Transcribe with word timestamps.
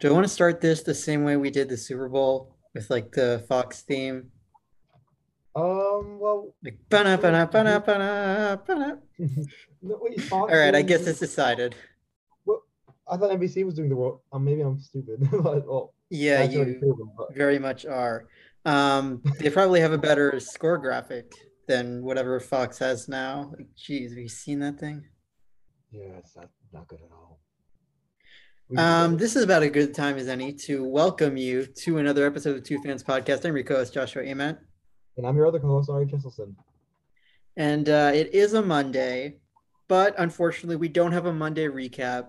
Do 0.00 0.08
I 0.08 0.12
want 0.12 0.24
to 0.24 0.32
start 0.32 0.62
this 0.62 0.82
the 0.82 0.94
same 0.94 1.24
way 1.24 1.36
we 1.36 1.50
did 1.50 1.68
the 1.68 1.76
Super 1.76 2.08
Bowl 2.08 2.56
with 2.74 2.88
like 2.88 3.12
the 3.12 3.44
Fox 3.48 3.82
theme? 3.82 4.30
Um, 5.54 6.18
well, 6.18 6.54
Like 6.64 6.78
ba-na, 6.88 7.18
ba-na, 7.18 7.44
ba-na, 7.52 7.78
ba-na, 7.80 8.56
ba-na. 8.56 8.94
no, 9.82 9.98
wait, 10.00 10.22
Fox 10.22 10.50
All 10.50 10.58
right, 10.58 10.74
I 10.74 10.80
guess 10.80 11.06
it's 11.06 11.18
decided. 11.20 11.74
I 12.48 13.16
thought 13.16 13.30
NBC 13.30 13.62
was 13.66 13.74
doing 13.74 13.90
the 13.90 13.96
world. 13.96 14.20
Um, 14.32 14.44
maybe 14.44 14.62
I'm 14.62 14.80
stupid. 14.80 15.20
but, 15.30 15.66
well, 15.66 15.92
Yeah, 16.08 16.38
that's 16.38 16.54
already 16.54 16.72
you 16.72 16.78
proven, 16.78 17.10
but 17.18 17.34
very 17.36 17.58
much 17.58 17.84
are. 17.84 18.26
Um, 18.64 19.20
they 19.38 19.50
probably 19.50 19.80
have 19.80 19.92
a 19.92 19.98
better 19.98 20.40
score 20.40 20.78
graphic 20.78 21.30
than 21.68 22.02
whatever 22.02 22.40
Fox 22.40 22.78
has 22.78 23.06
now. 23.06 23.52
Like, 23.54 23.68
geez, 23.76 24.12
have 24.12 24.18
you 24.18 24.28
seen 24.28 24.60
that 24.60 24.78
thing? 24.80 25.04
yeah, 25.90 26.16
it's 26.18 26.36
not, 26.36 26.48
not 26.72 26.88
good 26.88 27.00
at 27.04 27.12
all. 27.12 27.40
Um, 28.76 29.16
this 29.16 29.34
is 29.34 29.42
about 29.42 29.62
a 29.62 29.68
good 29.68 29.94
time 29.94 30.16
as 30.16 30.28
any 30.28 30.52
to 30.52 30.84
welcome 30.84 31.36
you 31.36 31.66
to 31.66 31.98
another 31.98 32.24
episode 32.24 32.56
of 32.56 32.62
Two 32.62 32.80
Fans 32.80 33.02
Podcast. 33.02 33.44
I'm 33.44 33.56
your 33.56 33.64
co-host 33.64 33.92
Joshua 33.92 34.22
Ament. 34.22 34.58
and 35.16 35.26
I'm 35.26 35.36
your 35.36 35.46
other 35.46 35.58
co-host, 35.58 35.90
Ari 35.90 36.06
Jesselson. 36.06 36.54
And 37.56 37.88
uh, 37.88 38.12
it 38.14 38.32
is 38.32 38.54
a 38.54 38.62
Monday, 38.62 39.38
but 39.88 40.14
unfortunately, 40.18 40.76
we 40.76 40.88
don't 40.88 41.10
have 41.10 41.26
a 41.26 41.32
Monday 41.32 41.66
recap 41.66 42.28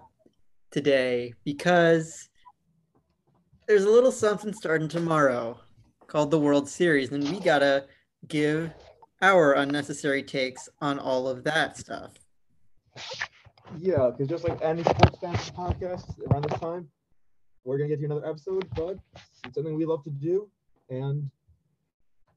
today 0.71 1.34
because 1.43 2.29
there's 3.67 3.84
a 3.84 3.89
little 3.89 4.12
something 4.12 4.53
starting 4.53 4.87
tomorrow 4.87 5.59
called 6.07 6.31
the 6.31 6.39
World 6.39 6.67
Series, 6.67 7.12
and 7.12 7.23
we 7.29 7.39
gotta 7.39 7.85
give 8.27 8.71
our 9.21 9.53
unnecessary 9.53 10.23
takes 10.23 10.67
on 10.81 10.98
all 10.98 11.27
of 11.27 11.43
that 11.43 11.77
stuff. 11.77 12.13
Yeah, 13.80 14.09
because 14.09 14.27
just 14.27 14.48
like 14.48 14.59
any 14.61 14.84
sports 14.84 15.17
fan 15.20 15.35
podcast 15.35 16.20
around 16.29 16.43
this 16.45 16.59
time, 16.59 16.88
we're 17.63 17.77
gonna 17.77 17.89
get 17.89 17.99
to 17.99 18.05
another 18.05 18.27
episode, 18.27 18.67
but 18.75 18.98
it's 19.45 19.55
something 19.55 19.75
we 19.75 19.85
love 19.85 20.03
to 20.03 20.09
do, 20.09 20.49
and 20.89 21.29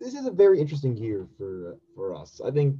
this 0.00 0.14
is 0.14 0.26
a 0.26 0.30
very 0.30 0.60
interesting 0.60 0.96
year 0.96 1.26
for 1.36 1.76
for 1.94 2.14
us. 2.14 2.40
I 2.44 2.50
think 2.50 2.76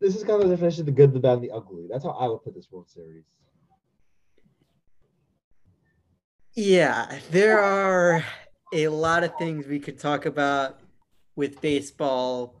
this 0.00 0.16
is 0.16 0.24
kind 0.24 0.42
of 0.42 0.48
the 0.48 0.56
definition 0.56 0.80
of 0.80 0.86
the 0.86 0.92
good, 0.92 1.12
the 1.12 1.20
bad, 1.20 1.34
and 1.34 1.44
the 1.44 1.50
ugly. 1.50 1.86
That's 1.90 2.04
how 2.04 2.10
I 2.10 2.26
would 2.26 2.42
put 2.42 2.54
this 2.54 2.68
World 2.70 2.88
Series. 2.88 3.24
Yeah, 6.54 7.18
there 7.30 7.60
are 7.60 8.24
a 8.74 8.88
lot 8.88 9.24
of 9.24 9.36
things 9.38 9.66
we 9.66 9.78
could 9.78 9.98
talk 9.98 10.26
about 10.26 10.80
with 11.34 11.60
baseball, 11.60 12.60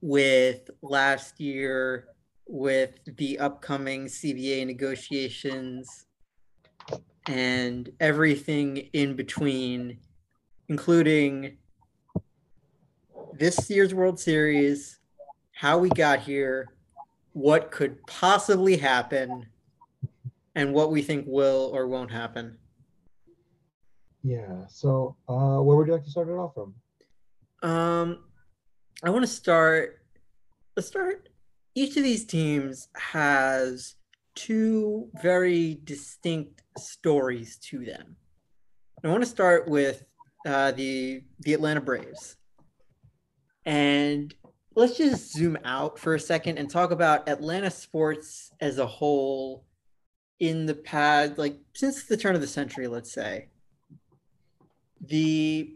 with 0.00 0.70
last 0.82 1.38
year, 1.40 2.08
with 2.46 2.98
the 3.16 3.38
upcoming 3.38 4.06
CBA 4.06 4.66
negotiations, 4.66 6.06
and 7.28 7.90
everything 8.00 8.76
in 8.92 9.16
between, 9.16 9.98
including 10.68 11.56
this 13.34 13.68
year's 13.68 13.92
World 13.92 14.18
Series, 14.18 15.00
how 15.52 15.78
we 15.78 15.88
got 15.90 16.20
here, 16.20 16.68
what 17.32 17.70
could 17.70 18.04
possibly 18.06 18.76
happen, 18.76 19.46
and 20.54 20.72
what 20.72 20.90
we 20.90 21.02
think 21.02 21.26
will 21.28 21.70
or 21.74 21.86
won't 21.86 22.10
happen. 22.10 22.56
Yeah. 24.22 24.66
So, 24.68 25.16
uh, 25.28 25.58
where 25.60 25.76
would 25.76 25.86
you 25.86 25.92
like 25.92 26.04
to 26.04 26.10
start 26.10 26.28
it 26.28 26.32
off 26.32 26.54
from? 26.54 26.74
Um, 27.68 28.24
I 29.02 29.10
want 29.10 29.22
to 29.22 29.30
start. 29.30 30.00
Let's 30.76 30.88
start. 30.88 31.28
Each 31.78 31.94
of 31.98 32.02
these 32.04 32.24
teams 32.24 32.88
has 32.96 33.96
two 34.34 35.10
very 35.22 35.78
distinct 35.84 36.62
stories 36.78 37.58
to 37.68 37.84
them. 37.84 38.16
I 39.04 39.08
want 39.08 39.22
to 39.22 39.28
start 39.28 39.68
with 39.68 40.02
uh, 40.46 40.72
the 40.72 41.22
the 41.40 41.52
Atlanta 41.52 41.82
Braves, 41.82 42.36
and 43.66 44.34
let's 44.74 44.96
just 44.96 45.34
zoom 45.34 45.58
out 45.66 45.98
for 45.98 46.14
a 46.14 46.20
second 46.20 46.56
and 46.56 46.70
talk 46.70 46.92
about 46.92 47.28
Atlanta 47.28 47.70
sports 47.70 48.52
as 48.58 48.78
a 48.78 48.86
whole 48.86 49.66
in 50.40 50.64
the 50.64 50.74
past, 50.74 51.36
like 51.36 51.58
since 51.74 52.04
the 52.04 52.16
turn 52.16 52.34
of 52.34 52.40
the 52.40 52.46
century, 52.46 52.88
let's 52.88 53.12
say. 53.12 53.48
The 55.02 55.74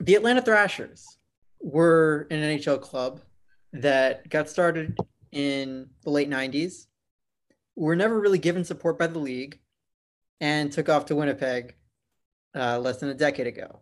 the 0.00 0.16
Atlanta 0.16 0.42
Thrashers 0.42 1.16
were 1.60 2.26
an 2.30 2.42
NHL 2.42 2.82
club 2.82 3.22
that 3.72 4.28
got 4.28 4.48
started 4.48 4.96
in 5.32 5.90
the 6.02 6.10
late 6.10 6.30
90s, 6.30 6.86
were 7.76 7.96
never 7.96 8.18
really 8.18 8.38
given 8.38 8.64
support 8.64 8.98
by 8.98 9.06
the 9.06 9.18
league, 9.18 9.58
and 10.40 10.72
took 10.72 10.88
off 10.88 11.06
to 11.06 11.16
Winnipeg 11.16 11.74
uh, 12.54 12.78
less 12.78 12.98
than 12.98 13.08
a 13.08 13.14
decade 13.14 13.46
ago. 13.46 13.80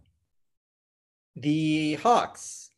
The 1.36 1.94
Hawks 1.94 2.70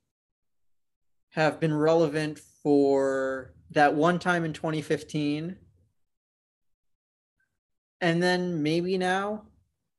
have 1.30 1.60
been 1.60 1.74
relevant 1.74 2.40
for 2.62 3.54
that 3.70 3.94
one 3.94 4.18
time 4.18 4.44
in 4.44 4.52
2015, 4.52 5.56
and 8.00 8.22
then 8.22 8.62
maybe 8.62 8.98
now 8.98 9.44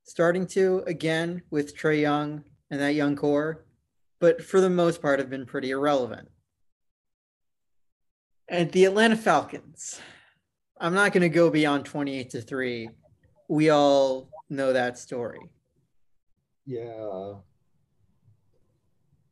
starting 0.03 0.47
to 0.47 0.83
again 0.87 1.41
with 1.51 1.77
Trae 1.77 2.01
Young 2.01 2.43
and 2.71 2.79
that 2.79 2.95
young 2.95 3.15
core, 3.15 3.65
but 4.19 4.43
for 4.43 4.59
the 4.59 4.69
most 4.69 5.01
part 5.01 5.19
have 5.19 5.29
been 5.29 5.45
pretty 5.45 5.71
irrelevant. 5.71 6.29
And 8.49 8.71
the 8.71 8.85
Atlanta 8.85 9.15
Falcons, 9.15 10.01
I'm 10.79 10.93
not 10.93 11.13
going 11.13 11.21
to 11.21 11.29
go 11.29 11.51
beyond 11.51 11.85
28 11.85 12.31
to 12.31 12.41
3. 12.41 12.89
We 13.47 13.69
all 13.69 14.29
know 14.49 14.73
that 14.73 14.97
story. 14.97 15.39
Yeah. 16.65 17.33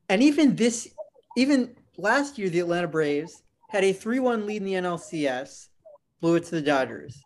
And 0.09 0.21
even 0.21 0.55
this, 0.55 0.89
even 1.35 1.75
last 1.97 2.37
year, 2.37 2.49
the 2.49 2.59
Atlanta 2.59 2.87
Braves 2.87 3.41
had 3.69 3.83
a 3.83 3.91
3 3.91 4.19
1 4.19 4.45
lead 4.45 4.57
in 4.57 4.65
the 4.65 4.73
NLCS, 4.73 5.67
blew 6.21 6.35
it 6.35 6.45
to 6.45 6.51
the 6.51 6.61
Dodgers. 6.61 7.19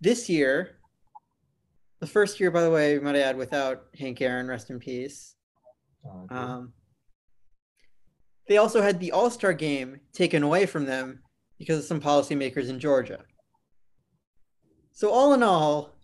This 0.00 0.28
year, 0.28 0.76
the 2.00 2.06
first 2.06 2.38
year, 2.38 2.50
by 2.50 2.62
the 2.62 2.70
way, 2.70 2.98
we 2.98 3.04
might 3.04 3.16
add, 3.16 3.36
without 3.36 3.84
Hank 3.98 4.20
Aaron, 4.20 4.46
rest 4.46 4.68
in 4.68 4.78
peace. 4.78 5.34
Um, 6.28 6.74
they 8.48 8.56
also 8.58 8.82
had 8.82 9.00
the 9.00 9.12
All 9.12 9.30
Star 9.30 9.52
game 9.52 10.00
taken 10.12 10.42
away 10.42 10.66
from 10.66 10.84
them 10.86 11.20
because 11.58 11.78
of 11.78 11.84
some 11.84 12.00
policymakers 12.00 12.68
in 12.68 12.78
Georgia. 12.78 13.20
So, 14.92 15.10
all 15.10 15.34
in 15.34 15.42
all, 15.42 15.96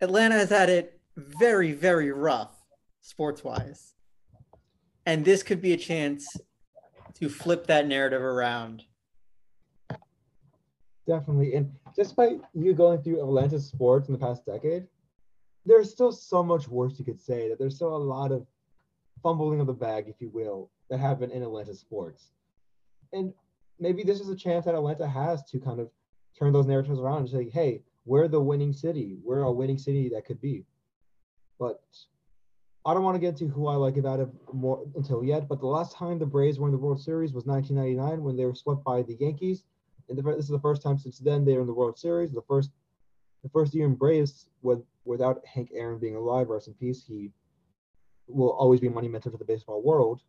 Atlanta 0.00 0.34
has 0.36 0.50
had 0.50 0.70
it 0.70 1.00
very, 1.16 1.72
very 1.72 2.10
rough 2.10 2.56
sports 3.00 3.44
wise. 3.44 3.94
And 5.06 5.24
this 5.24 5.42
could 5.42 5.60
be 5.60 5.72
a 5.72 5.76
chance 5.76 6.26
to 7.14 7.28
flip 7.28 7.66
that 7.66 7.86
narrative 7.86 8.22
around. 8.22 8.84
Definitely. 11.06 11.54
And 11.54 11.70
just 11.94 12.16
by 12.16 12.38
you 12.54 12.72
going 12.72 13.02
through 13.02 13.20
Atlanta 13.20 13.60
sports 13.60 14.08
in 14.08 14.12
the 14.12 14.18
past 14.18 14.46
decade, 14.46 14.86
there's 15.66 15.90
still 15.90 16.12
so 16.12 16.42
much 16.42 16.68
worse 16.68 16.98
you 16.98 17.04
could 17.04 17.20
say 17.20 17.48
that 17.48 17.58
there's 17.58 17.76
still 17.76 17.94
a 17.94 17.98
lot 17.98 18.32
of 18.32 18.46
fumbling 19.24 19.60
of 19.60 19.66
the 19.66 19.72
bag, 19.72 20.04
if 20.06 20.20
you 20.20 20.28
will, 20.28 20.70
that 20.90 21.00
happen 21.00 21.32
in 21.32 21.42
Atlanta 21.42 21.74
sports. 21.74 22.30
And 23.12 23.32
maybe 23.80 24.04
this 24.04 24.20
is 24.20 24.28
a 24.28 24.36
chance 24.36 24.66
that 24.66 24.74
Atlanta 24.74 25.08
has 25.08 25.42
to 25.50 25.58
kind 25.58 25.80
of 25.80 25.90
turn 26.38 26.52
those 26.52 26.66
narratives 26.66 27.00
around 27.00 27.20
and 27.20 27.30
say, 27.30 27.48
hey, 27.48 27.82
we're 28.04 28.28
the 28.28 28.40
winning 28.40 28.72
city. 28.72 29.16
We're 29.24 29.40
a 29.40 29.50
winning 29.50 29.78
city 29.78 30.10
that 30.10 30.26
could 30.26 30.40
be. 30.40 30.64
But 31.58 31.80
I 32.84 32.92
don't 32.92 33.02
want 33.02 33.14
to 33.14 33.20
get 33.20 33.36
to 33.38 33.48
who 33.48 33.66
I 33.66 33.76
like 33.76 33.96
about 33.96 34.20
it 34.20 34.28
more 34.52 34.84
until 34.94 35.24
yet. 35.24 35.48
But 35.48 35.60
the 35.60 35.66
last 35.66 35.96
time 35.96 36.18
the 36.18 36.26
Braves 36.26 36.58
were 36.58 36.68
in 36.68 36.72
the 36.72 36.78
World 36.78 37.00
Series 37.00 37.32
was 37.32 37.46
1999 37.46 38.22
when 38.22 38.36
they 38.36 38.44
were 38.44 38.54
swept 38.54 38.84
by 38.84 39.02
the 39.02 39.16
Yankees. 39.18 39.64
And 40.08 40.18
this 40.18 40.44
is 40.44 40.48
the 40.48 40.60
first 40.60 40.82
time 40.82 40.98
since 40.98 41.18
then 41.18 41.46
they're 41.46 41.62
in 41.62 41.66
the 41.66 41.72
World 41.72 41.98
Series. 41.98 42.30
The 42.30 42.42
first, 42.46 42.70
the 43.42 43.48
first 43.48 43.74
year 43.74 43.86
in 43.86 43.94
Braves 43.94 44.50
with 44.60 44.82
without 45.06 45.44
Hank 45.46 45.70
Aaron 45.74 45.98
being 45.98 46.16
alive, 46.16 46.48
rest 46.50 46.68
in 46.68 46.74
peace. 46.74 47.04
He 47.06 47.30
will 48.26 48.50
always 48.50 48.80
be 48.80 48.88
monumental 48.88 49.30
to 49.30 49.38
the 49.38 49.44
baseball 49.44 49.82
world. 49.82 50.20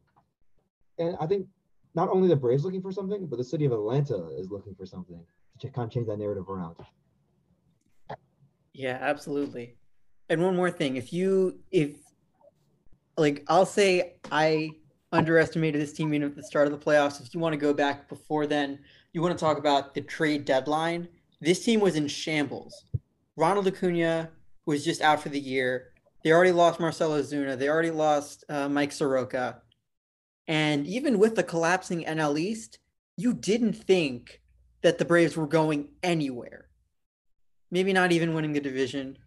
And 0.98 1.16
I 1.20 1.28
think 1.28 1.48
not 1.94 2.10
only 2.10 2.28
the 2.28 2.36
Braves 2.36 2.64
looking 2.64 2.82
for 2.82 2.92
something, 2.92 3.28
but 3.28 3.38
the 3.38 3.44
city 3.44 3.66
of 3.66 3.72
Atlanta 3.72 4.30
is 4.38 4.50
looking 4.52 4.76
for 4.76 4.86
something 4.86 5.22
to 5.60 5.70
kind 5.70 5.88
of 5.88 5.94
change 5.94 6.08
that 6.08 6.18
narrative 6.18 6.50
around. 6.50 6.76
Yeah, 8.74 8.98
absolutely. 9.02 9.78
And 10.30 10.44
one 10.44 10.56
more 10.56 10.72
thing, 10.72 10.98
if 10.98 11.14
you 11.14 11.60
if 11.72 11.96
like 13.18 13.44
I'll 13.48 13.66
say 13.66 14.16
I 14.32 14.72
underestimated 15.16 15.82
this 15.82 15.94
team 15.94 16.14
even 16.14 16.28
at 16.28 16.36
the 16.36 16.44
start 16.44 16.68
of 16.68 16.78
the 16.78 16.86
playoffs. 16.86 17.22
If 17.22 17.34
you 17.34 17.40
want 17.40 17.54
to 17.54 17.58
go 17.58 17.74
back 17.74 18.10
before 18.10 18.46
then, 18.46 18.80
you 19.14 19.22
want 19.22 19.38
to 19.38 19.44
talk 19.44 19.58
about 19.58 19.94
the 19.94 20.02
trade 20.02 20.46
deadline. 20.46 21.08
This 21.42 21.64
team 21.64 21.80
was 21.80 21.96
in 21.96 22.08
shambles. 22.08 22.86
Ronald 23.36 23.68
Acuna 23.68 24.32
was 24.66 24.84
just 24.84 25.02
out 25.02 25.22
for 25.22 25.30
the 25.30 25.40
year. 25.40 25.94
They 26.26 26.32
already 26.32 26.54
lost 26.54 26.80
Marcell 26.80 27.12
Ozuna. 27.12 27.56
They 27.56 27.70
already 27.70 27.92
lost 27.92 28.46
uh, 28.50 28.68
Mike 28.68 28.92
Soroka. 28.92 29.62
And 30.48 30.88
even 30.88 31.20
with 31.20 31.36
the 31.36 31.44
collapsing 31.44 32.04
NL 32.04 32.40
East, 32.40 32.80
you 33.16 33.32
didn't 33.32 33.74
think 33.74 34.42
that 34.82 34.98
the 34.98 35.06
Braves 35.06 35.38
were 35.38 35.46
going 35.46 35.90
anywhere. 36.02 36.66
Maybe 37.70 37.94
not 37.94 38.12
even 38.12 38.34
winning 38.34 38.54
the 38.54 38.60
division, 38.60 39.20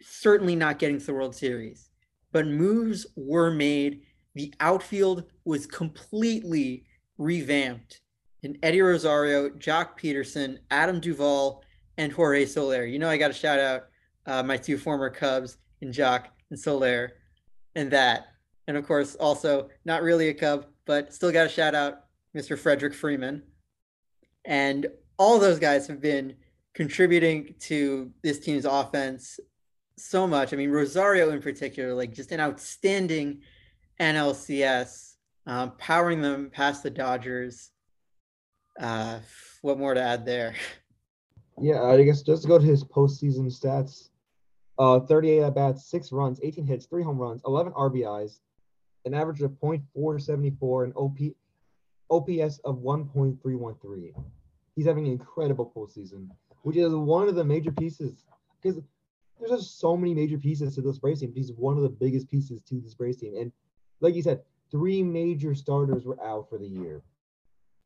certainly 0.00 0.54
not 0.54 0.78
getting 0.78 1.00
to 1.00 1.06
the 1.06 1.14
World 1.14 1.34
Series, 1.34 1.90
but 2.30 2.46
moves 2.46 3.08
were 3.16 3.50
made. 3.50 4.02
The 4.36 4.54
outfield 4.60 5.24
was 5.44 5.66
completely 5.66 6.84
revamped. 7.18 8.02
And 8.44 8.56
Eddie 8.62 8.82
Rosario, 8.82 9.48
Joc 9.48 9.98
Pederson, 9.98 10.58
Adam 10.70 11.00
Duvall, 11.00 11.64
and 11.98 12.12
Jorge 12.12 12.46
Soler. 12.46 12.84
You 12.84 13.00
know, 13.00 13.08
I 13.08 13.16
got 13.16 13.28
to 13.28 13.34
shout 13.34 13.58
out 13.58 13.86
uh, 14.26 14.44
my 14.44 14.56
two 14.56 14.78
former 14.78 15.10
Cubs 15.10 15.58
and 15.82 15.92
Joc 15.92 16.26
and 16.50 16.58
Soler 16.58 17.12
and 17.74 17.90
that. 17.90 18.28
And 18.68 18.76
of 18.76 18.86
course, 18.86 19.14
also 19.14 19.68
not 19.84 20.02
really 20.02 20.28
a 20.28 20.34
Cub, 20.34 20.66
but 20.86 21.14
still 21.14 21.32
got 21.32 21.46
a 21.46 21.48
shout 21.48 21.74
out 21.74 22.04
Mr. 22.36 22.58
Frederick 22.58 22.94
Freeman. 22.94 23.42
And 24.44 24.86
all 25.18 25.38
those 25.38 25.58
guys 25.58 25.86
have 25.86 26.00
been 26.00 26.34
contributing 26.74 27.54
to 27.60 28.12
this 28.22 28.38
team's 28.38 28.64
offense 28.64 29.40
so 29.98 30.26
much. 30.26 30.52
I 30.52 30.56
mean, 30.56 30.70
Rosario 30.70 31.30
in 31.30 31.40
particular, 31.40 31.94
like 31.94 32.12
just 32.12 32.32
an 32.32 32.40
outstanding 32.40 33.40
NLCS, 34.00 35.14
um, 35.46 35.72
powering 35.78 36.20
them 36.20 36.50
past 36.50 36.82
the 36.82 36.90
Dodgers. 36.90 37.70
Uh, 38.78 39.20
what 39.62 39.78
more 39.78 39.94
to 39.94 40.02
add 40.02 40.24
there? 40.24 40.54
Yeah, 41.58 41.84
I 41.84 42.02
guess 42.02 42.20
just 42.20 42.46
go 42.46 42.58
to 42.58 42.64
his 42.66 42.84
postseason 42.84 43.46
stats. 43.46 44.10
Uh, 44.78 45.00
38 45.00 45.42
at 45.42 45.54
bats, 45.54 45.84
six 45.86 46.12
runs, 46.12 46.38
18 46.42 46.66
hits, 46.66 46.86
three 46.86 47.02
home 47.02 47.18
runs, 47.18 47.40
11 47.46 47.72
RBIs, 47.72 48.40
an 49.06 49.14
average 49.14 49.40
of 49.40 49.52
.474, 49.52 50.84
and 50.84 50.92
OP, 50.96 51.18
OPS 52.10 52.58
of 52.58 52.78
1.313. 52.80 54.12
He's 54.74 54.86
having 54.86 55.06
an 55.06 55.12
incredible 55.12 55.72
postseason, 55.74 56.28
which 56.62 56.76
is 56.76 56.94
one 56.94 57.28
of 57.28 57.34
the 57.34 57.44
major 57.44 57.72
pieces 57.72 58.26
because 58.60 58.80
there's 59.38 59.50
just 59.50 59.80
so 59.80 59.96
many 59.96 60.14
major 60.14 60.38
pieces 60.38 60.74
to 60.74 60.82
this 60.82 60.98
Braves 60.98 61.20
team. 61.20 61.32
He's 61.34 61.52
one 61.52 61.76
of 61.76 61.82
the 61.82 61.88
biggest 61.88 62.28
pieces 62.28 62.60
to 62.68 62.80
this 62.80 62.94
Braves 62.94 63.16
team, 63.16 63.34
and 63.38 63.52
like 64.00 64.14
you 64.14 64.22
said, 64.22 64.42
three 64.70 65.02
major 65.02 65.54
starters 65.54 66.04
were 66.04 66.22
out 66.22 66.48
for 66.50 66.58
the 66.58 66.66
year, 66.66 67.02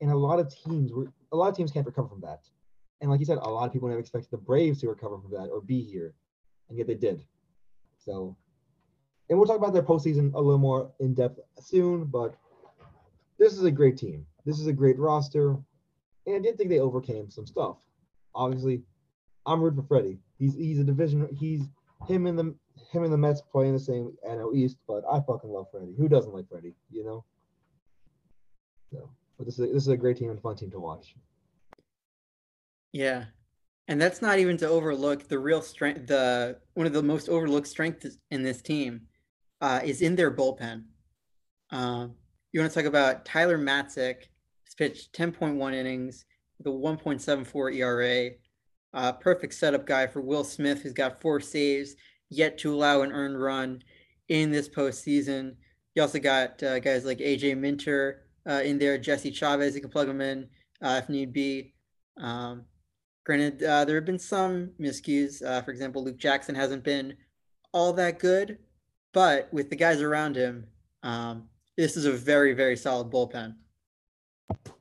and 0.01 0.11
a 0.11 0.15
lot 0.15 0.39
of 0.39 0.53
teams 0.53 0.91
were 0.91 1.11
a 1.31 1.37
lot 1.37 1.49
of 1.49 1.55
teams 1.55 1.71
can't 1.71 1.85
recover 1.85 2.09
from 2.09 2.21
that. 2.21 2.41
And 2.99 3.09
like 3.09 3.19
you 3.19 3.25
said, 3.25 3.39
a 3.41 3.49
lot 3.49 3.65
of 3.65 3.73
people 3.73 3.87
never 3.87 3.99
expected 3.99 4.29
the 4.31 4.37
Braves 4.37 4.81
to 4.81 4.89
recover 4.89 5.17
from 5.17 5.31
that 5.31 5.49
or 5.49 5.61
be 5.61 5.81
here, 5.81 6.13
and 6.71 6.77
yet 6.77 6.87
they 6.87 6.95
did. 6.95 7.23
So, 7.99 8.35
and 9.29 9.37
we'll 9.37 9.47
talk 9.47 9.57
about 9.57 9.73
their 9.73 9.83
postseason 9.83 10.33
a 10.33 10.39
little 10.39 10.57
more 10.57 10.91
in 10.99 11.13
depth 11.13 11.39
soon. 11.59 12.05
But 12.05 12.35
this 13.37 13.53
is 13.53 13.63
a 13.63 13.71
great 13.71 13.97
team. 13.97 14.25
This 14.45 14.59
is 14.59 14.67
a 14.67 14.73
great 14.73 14.97
roster, 14.97 15.57
and 16.25 16.35
I 16.35 16.39
did 16.39 16.57
think 16.57 16.69
they 16.69 16.79
overcame 16.79 17.29
some 17.29 17.45
stuff. 17.45 17.77
Obviously, 18.33 18.81
I'm 19.45 19.61
rooting 19.61 19.81
for 19.81 19.87
Freddie. 19.87 20.17
He's 20.39 20.55
he's 20.55 20.79
a 20.79 20.83
division. 20.83 21.27
He's 21.37 21.67
him 22.07 22.25
and 22.25 22.39
the 22.39 22.55
him 22.91 23.03
and 23.03 23.13
the 23.13 23.17
Mets 23.17 23.41
playing 23.41 23.73
the 23.73 23.79
same 23.79 24.13
NL 24.27 24.55
East, 24.55 24.77
but 24.87 25.03
I 25.11 25.19
fucking 25.19 25.49
love 25.49 25.67
Freddie. 25.71 25.93
Who 25.97 26.07
doesn't 26.07 26.33
like 26.33 26.47
Freddie? 26.49 26.75
You 26.89 27.03
know. 27.03 27.25
So, 28.91 29.09
but 29.37 29.45
this 29.45 29.59
is 29.59 29.71
this 29.73 29.83
is 29.83 29.89
a 29.89 29.97
great 29.97 30.17
team 30.17 30.29
and 30.29 30.41
fun 30.41 30.55
team 30.55 30.71
to 30.71 30.79
watch. 30.79 31.15
Yeah. 32.93 33.25
And 33.91 33.99
that's 33.99 34.21
not 34.21 34.39
even 34.39 34.55
to 34.55 34.69
overlook 34.69 35.27
the 35.27 35.37
real 35.37 35.61
strength. 35.61 36.07
The 36.07 36.57
one 36.75 36.87
of 36.87 36.93
the 36.93 37.03
most 37.03 37.27
overlooked 37.27 37.67
strengths 37.67 38.17
in 38.29 38.41
this 38.41 38.61
team 38.61 39.01
uh, 39.59 39.81
is 39.83 40.01
in 40.01 40.15
their 40.15 40.31
bullpen. 40.31 40.85
Um, 41.71 42.15
you 42.53 42.61
want 42.61 42.71
to 42.71 42.79
talk 42.79 42.87
about 42.87 43.25
Tyler 43.25 43.57
Matzek, 43.57 44.15
who's 44.63 44.75
pitched 44.77 45.11
10.1 45.11 45.73
innings 45.73 46.23
with 46.57 46.67
a 46.67 46.69
1.74 46.69 47.75
ERA. 47.75 48.29
Uh, 48.93 49.11
perfect 49.11 49.55
setup 49.55 49.85
guy 49.85 50.07
for 50.07 50.21
Will 50.21 50.45
Smith, 50.45 50.81
who's 50.81 50.93
got 50.93 51.19
four 51.19 51.41
saves, 51.41 51.97
yet 52.29 52.57
to 52.59 52.73
allow 52.73 53.01
an 53.01 53.11
earned 53.11 53.41
run 53.41 53.81
in 54.29 54.51
this 54.51 54.69
postseason. 54.69 55.55
You 55.95 56.03
also 56.03 56.19
got 56.19 56.63
uh, 56.63 56.79
guys 56.79 57.03
like 57.03 57.17
AJ 57.17 57.57
Minter 57.57 58.23
uh, 58.49 58.61
in 58.63 58.79
there, 58.79 58.97
Jesse 58.97 59.31
Chavez, 59.31 59.75
you 59.75 59.81
can 59.81 59.89
plug 59.89 60.07
them 60.07 60.21
in 60.21 60.47
uh, 60.81 61.01
if 61.03 61.09
need 61.09 61.33
be. 61.33 61.73
Um, 62.17 62.63
Granted, 63.23 63.63
uh, 63.63 63.85
there 63.85 63.95
have 63.95 64.05
been 64.05 64.19
some 64.19 64.71
miscues. 64.79 65.45
Uh, 65.45 65.61
for 65.61 65.71
example, 65.71 66.03
Luke 66.03 66.17
Jackson 66.17 66.55
hasn't 66.55 66.83
been 66.83 67.15
all 67.71 67.93
that 67.93 68.19
good, 68.19 68.57
but 69.13 69.47
with 69.53 69.69
the 69.69 69.75
guys 69.75 70.01
around 70.01 70.35
him, 70.35 70.65
um, 71.03 71.47
this 71.77 71.95
is 71.95 72.05
a 72.05 72.11
very, 72.11 72.53
very 72.53 72.75
solid 72.75 73.11
bullpen. 73.11 73.55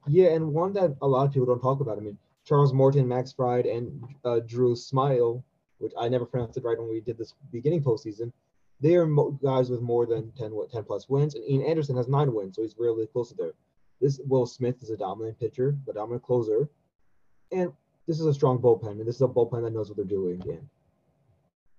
Yeah, 0.07 0.31
and 0.31 0.53
one 0.53 0.73
that 0.73 0.97
a 1.03 1.07
lot 1.07 1.27
of 1.27 1.33
people 1.33 1.47
don't 1.47 1.61
talk 1.61 1.81
about. 1.81 1.99
I 1.99 2.01
mean, 2.01 2.19
Charles 2.45 2.73
Morton, 2.73 3.07
Max 3.07 3.33
Fried, 3.33 3.67
and 3.67 4.03
uh, 4.25 4.41
Drew 4.41 4.75
Smile, 4.75 5.45
which 5.79 5.93
I 5.99 6.09
never 6.09 6.25
pronounced 6.25 6.57
it 6.57 6.65
right 6.65 6.79
when 6.79 6.89
we 6.89 7.01
did 7.01 7.19
this 7.19 7.35
beginning 7.53 7.83
postseason. 7.83 8.33
They 8.81 8.97
are 8.97 9.07
mo- 9.07 9.39
guys 9.43 9.71
with 9.71 9.83
more 9.83 10.07
than 10.07 10.33
10, 10.33 10.53
what, 10.55 10.71
10 10.71 10.85
plus 10.85 11.09
wins, 11.09 11.35
and 11.35 11.45
Ian 11.49 11.63
Anderson 11.63 11.97
has 11.97 12.09
nine 12.09 12.33
wins, 12.33 12.57
so 12.57 12.63
he's 12.63 12.77
really 12.79 13.07
close 13.07 13.29
to 13.29 13.35
there. 13.35 13.53
This 14.01 14.19
Will 14.27 14.47
Smith 14.47 14.83
is 14.83 14.91
a 14.91 14.97
dominant 14.97 15.39
pitcher, 15.39 15.77
a 15.89 15.93
dominant 15.93 16.23
closer, 16.23 16.71
and 17.53 17.73
this 18.07 18.19
is 18.19 18.27
a 18.27 18.35
strong 18.35 18.59
bullpen, 18.59 18.93
and 18.93 19.07
this 19.07 19.17
is 19.17 19.23
a 19.23 19.29
bullpen 19.29 19.63
that 19.63 19.73
knows 19.73 19.89
what 19.89 19.97
they're 19.97 20.05
doing. 20.05 20.43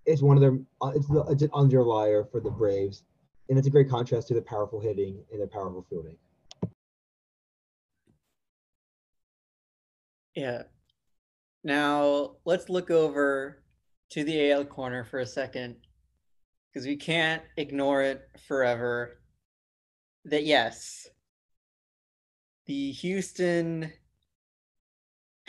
It's 0.06 0.22
one 0.22 0.38
of 0.38 0.42
their 0.42 0.58
uh, 0.82 0.92
it's 0.96 1.08
the 1.08 1.22
it's 1.30 1.44
an 1.44 1.50
underlier 1.54 2.24
for 2.24 2.40
the 2.40 2.50
Braves, 2.50 3.04
and 3.50 3.58
it's 3.58 3.68
a 3.68 3.72
great 3.72 3.90
contrast 3.90 4.28
to 4.30 4.34
the 4.34 4.42
powerful 4.42 4.80
hitting 4.80 5.24
and 5.32 5.42
the 5.42 5.48
powerful 5.48 5.86
fielding. 5.90 6.18
Yeah. 10.36 10.64
Now 11.64 12.38
let's 12.46 12.70
look 12.70 12.90
over 12.90 13.62
to 14.12 14.24
the 14.24 14.52
AL 14.52 14.66
corner 14.66 15.04
for 15.04 15.20
a 15.20 15.26
second, 15.26 15.76
because 16.74 16.88
we 16.88 16.96
can't 16.96 17.44
ignore 17.58 18.02
it 18.02 18.28
forever. 18.48 19.22
That 20.26 20.46
yes, 20.46 21.08
the 22.66 22.92
Houston 22.92 23.92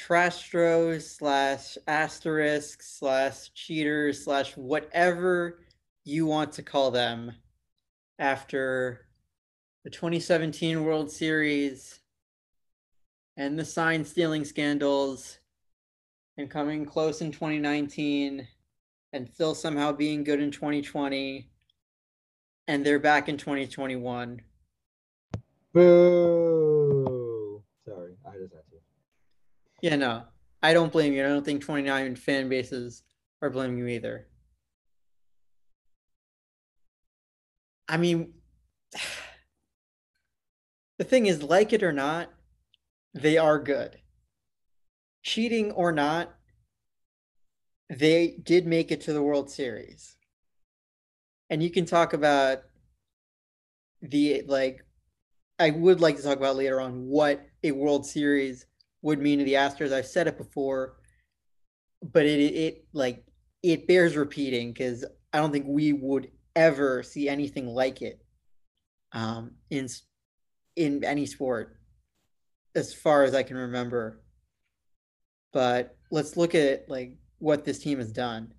Trashtros 0.02 1.02
slash 1.02 1.78
asterisk 1.86 2.82
slash 2.82 3.52
cheaters 3.54 4.24
slash 4.24 4.56
whatever 4.56 5.60
you 6.04 6.26
want 6.26 6.52
to 6.52 6.62
call 6.62 6.90
them 6.90 7.32
after 8.18 9.06
the 9.84 9.90
2017 9.90 10.82
World 10.82 11.08
Series 11.08 12.00
and 13.36 13.56
the 13.56 13.64
sign 13.64 14.04
stealing 14.04 14.44
scandals 14.44 15.38
and 16.36 16.50
coming 16.50 16.84
close 16.84 17.20
in 17.20 17.30
2019 17.30 18.48
and 19.12 19.28
still 19.32 19.54
somehow 19.54 19.92
being 19.92 20.24
good 20.24 20.40
in 20.40 20.50
2020 20.50 21.48
and 22.66 22.84
they're 22.84 22.98
back 22.98 23.28
in 23.28 23.36
2021 23.36 24.40
boo 25.72 27.62
sorry 27.84 28.14
i 28.26 28.32
just 28.32 28.52
had 28.52 28.62
to 28.70 28.82
yeah, 29.82 29.96
no, 29.96 30.22
I 30.62 30.72
don't 30.72 30.92
blame 30.92 31.12
you. 31.12 31.24
I 31.24 31.28
don't 31.28 31.44
think 31.44 31.62
29 31.62 32.16
fan 32.16 32.48
bases 32.48 33.02
are 33.42 33.50
blaming 33.50 33.78
you 33.78 33.88
either. 33.88 34.28
I 37.88 37.96
mean, 37.96 38.32
the 40.98 41.04
thing 41.04 41.26
is, 41.26 41.42
like 41.42 41.72
it 41.72 41.82
or 41.82 41.92
not, 41.92 42.30
they 43.12 43.36
are 43.36 43.58
good. 43.58 43.98
Cheating 45.24 45.72
or 45.72 45.90
not, 45.90 46.32
they 47.90 48.38
did 48.42 48.66
make 48.66 48.92
it 48.92 49.00
to 49.02 49.12
the 49.12 49.22
World 49.22 49.50
Series. 49.50 50.16
And 51.50 51.62
you 51.62 51.70
can 51.70 51.84
talk 51.84 52.12
about 52.12 52.62
the, 54.00 54.42
like, 54.46 54.84
I 55.58 55.70
would 55.70 56.00
like 56.00 56.16
to 56.16 56.22
talk 56.22 56.38
about 56.38 56.56
later 56.56 56.80
on 56.80 57.08
what 57.08 57.44
a 57.62 57.72
World 57.72 58.06
Series 58.06 58.66
would 59.02 59.20
mean 59.20 59.38
to 59.38 59.44
the 59.44 59.54
Astros. 59.54 59.92
I've 59.92 60.06
said 60.06 60.28
it 60.28 60.38
before, 60.38 60.96
but 62.02 62.24
it 62.24 62.40
it 62.40 62.84
like 62.92 63.24
it 63.62 63.86
bears 63.86 64.16
repeating 64.16 64.72
because 64.72 65.04
I 65.32 65.38
don't 65.38 65.52
think 65.52 65.66
we 65.68 65.92
would 65.92 66.28
ever 66.54 67.02
see 67.02 67.28
anything 67.28 67.66
like 67.66 68.02
it 68.02 68.22
um, 69.12 69.52
in 69.70 69.88
in 70.76 71.04
any 71.04 71.26
sport 71.26 71.76
as 72.74 72.94
far 72.94 73.24
as 73.24 73.34
I 73.34 73.42
can 73.42 73.56
remember. 73.56 74.22
But 75.52 75.96
let's 76.10 76.36
look 76.36 76.54
at 76.54 76.88
like 76.88 77.16
what 77.38 77.64
this 77.64 77.78
team 77.78 77.98
has 77.98 78.12
done. 78.12 78.54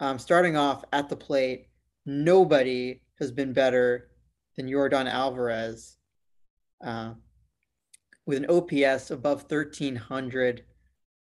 Um, 0.00 0.18
starting 0.18 0.56
off 0.56 0.84
at 0.92 1.08
the 1.08 1.16
plate, 1.16 1.68
nobody 2.04 3.00
has 3.18 3.30
been 3.30 3.52
better 3.52 4.10
than 4.56 4.68
Yordan 4.68 5.10
Alvarez. 5.10 5.96
Uh, 6.84 7.14
with 8.26 8.38
an 8.38 8.46
OPS 8.48 9.10
above 9.10 9.42
1300. 9.42 10.64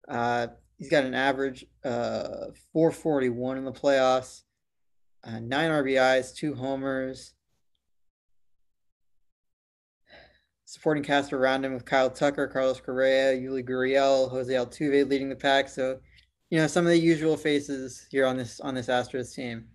Uh, 0.08 0.48
he's 0.78 0.90
got 0.90 1.04
an 1.04 1.14
average 1.14 1.64
uh, 1.84 2.46
441 2.72 3.58
in 3.58 3.64
the 3.64 3.72
playoffs, 3.72 4.42
uh, 5.24 5.38
nine 5.40 5.70
RBIs, 5.70 6.34
two 6.34 6.54
homers. 6.54 7.34
Supporting 10.64 11.02
cast 11.02 11.32
around 11.32 11.64
him 11.64 11.74
with 11.74 11.84
Kyle 11.84 12.08
Tucker, 12.08 12.46
Carlos 12.46 12.80
Correa, 12.80 13.38
Yuli 13.38 13.62
Gurriel, 13.62 14.30
Jose 14.30 14.52
Altuve 14.52 15.08
leading 15.08 15.28
the 15.28 15.36
pack. 15.36 15.68
So 15.68 15.98
you 16.52 16.58
know, 16.58 16.66
some 16.66 16.84
of 16.84 16.90
the 16.90 16.98
usual 16.98 17.38
faces 17.38 18.06
here 18.10 18.26
on 18.26 18.36
this 18.36 18.60
on 18.60 18.74
this 18.74 18.88
Astros 18.88 19.34
team. 19.34 19.68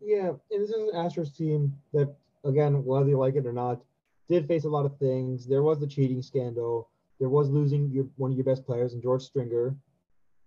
Yeah, 0.00 0.30
and 0.50 0.62
this 0.62 0.70
is 0.70 0.74
an 0.74 0.90
Astros 0.94 1.32
team 1.32 1.72
that, 1.92 2.12
again, 2.44 2.84
whether 2.84 3.08
you 3.08 3.18
like 3.18 3.36
it 3.36 3.46
or 3.46 3.52
not, 3.52 3.80
did 4.28 4.46
face 4.46 4.64
a 4.64 4.68
lot 4.68 4.86
of 4.86 4.96
things. 4.98 5.46
There 5.46 5.62
was 5.62 5.78
the 5.78 5.86
cheating 5.86 6.22
scandal. 6.22 6.90
There 7.18 7.28
was 7.28 7.50
losing 7.50 7.90
your 7.90 8.06
one 8.16 8.30
of 8.30 8.36
your 8.36 8.44
best 8.44 8.64
players 8.64 8.94
in 8.94 9.02
George 9.02 9.22
Springer, 9.22 9.74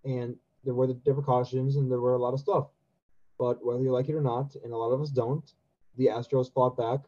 and 0.06 0.36
there 0.64 0.74
were 0.74 0.88
the, 0.88 1.00
the 1.06 1.14
precautions 1.14 1.76
and 1.76 1.92
there 1.92 2.00
were 2.00 2.14
a 2.14 2.20
lot 2.22 2.34
of 2.34 2.40
stuff. 2.40 2.68
But 3.38 3.66
whether 3.66 3.82
you 3.82 3.92
like 3.92 4.10
it 4.10 4.16
or 4.16 4.22
not, 4.22 4.56
and 4.64 4.72
a 4.72 4.78
lot 4.78 4.92
of 4.92 5.02
us 5.02 5.10
don't, 5.10 5.52
the 5.98 6.08
Astros 6.08 6.54
fought 6.54 6.78
back, 6.78 7.02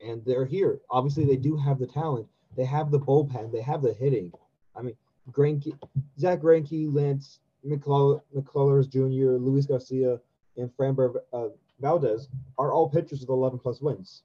and 0.00 0.24
they're 0.24 0.46
here. 0.46 0.80
Obviously, 0.90 1.24
they 1.24 1.36
do 1.36 1.56
have 1.56 1.78
the 1.78 1.86
talent. 1.86 2.26
They 2.56 2.64
have 2.64 2.90
the 2.90 3.00
bullpen. 3.00 3.52
They 3.52 3.60
have 3.60 3.82
the 3.82 3.92
hitting. 3.92 4.32
I 4.76 4.82
mean, 4.82 4.96
Greinke, 5.30 5.76
Zack 6.18 6.40
Greinke, 6.40 6.92
Lance 6.94 7.40
McCullers 7.66 8.88
Jr., 8.88 9.36
Luis 9.38 9.66
Garcia, 9.66 10.18
and 10.56 10.70
Framber 10.76 11.16
uh, 11.32 11.48
Valdez 11.80 12.28
are 12.58 12.72
all 12.72 12.88
pitchers 12.88 13.20
with 13.20 13.28
11 13.28 13.58
plus 13.58 13.80
wins. 13.80 14.22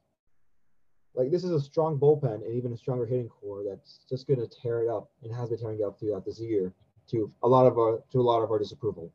Like 1.16 1.32
this 1.32 1.44
is 1.44 1.52
a 1.52 1.62
strong 1.62 1.98
bullpen 1.98 2.46
and 2.46 2.54
even 2.54 2.74
a 2.74 2.78
stronger 2.78 3.06
hitting 3.06 3.30
core 3.30 3.64
that's 3.68 4.00
just 4.10 4.28
going 4.28 4.40
to 4.40 4.48
tear 4.48 4.84
it 4.84 4.90
up 4.90 5.10
and 5.24 5.34
has 5.34 5.50
been 5.50 5.58
tearing 5.58 5.80
it 5.80 5.84
up 5.84 6.00
throughout 6.00 6.26
this 6.26 6.40
year 6.40 6.74
to 7.12 7.32
a 7.44 7.48
lot 7.48 7.66
of 7.68 7.78
our 7.78 8.02
to 8.12 8.20
a 8.20 8.22
lot 8.22 8.42
of 8.42 8.52
our 8.52 8.60
disapproval. 8.60 9.12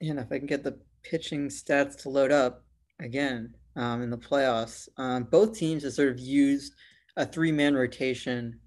And 0.00 0.18
if 0.18 0.30
I 0.30 0.38
can 0.38 0.46
get 0.46 0.64
the 0.64 0.78
pitching 1.02 1.48
stats 1.48 1.96
to 2.02 2.08
load 2.08 2.32
up 2.32 2.64
again 3.00 3.54
um, 3.76 4.02
in 4.02 4.10
the 4.10 4.18
playoffs, 4.18 4.88
um, 4.96 5.24
both 5.24 5.56
teams 5.56 5.84
have 5.84 5.92
sort 5.92 6.08
of 6.08 6.18
used 6.18 6.74
a 7.16 7.24
three-man 7.24 7.74
rotation 7.74 8.58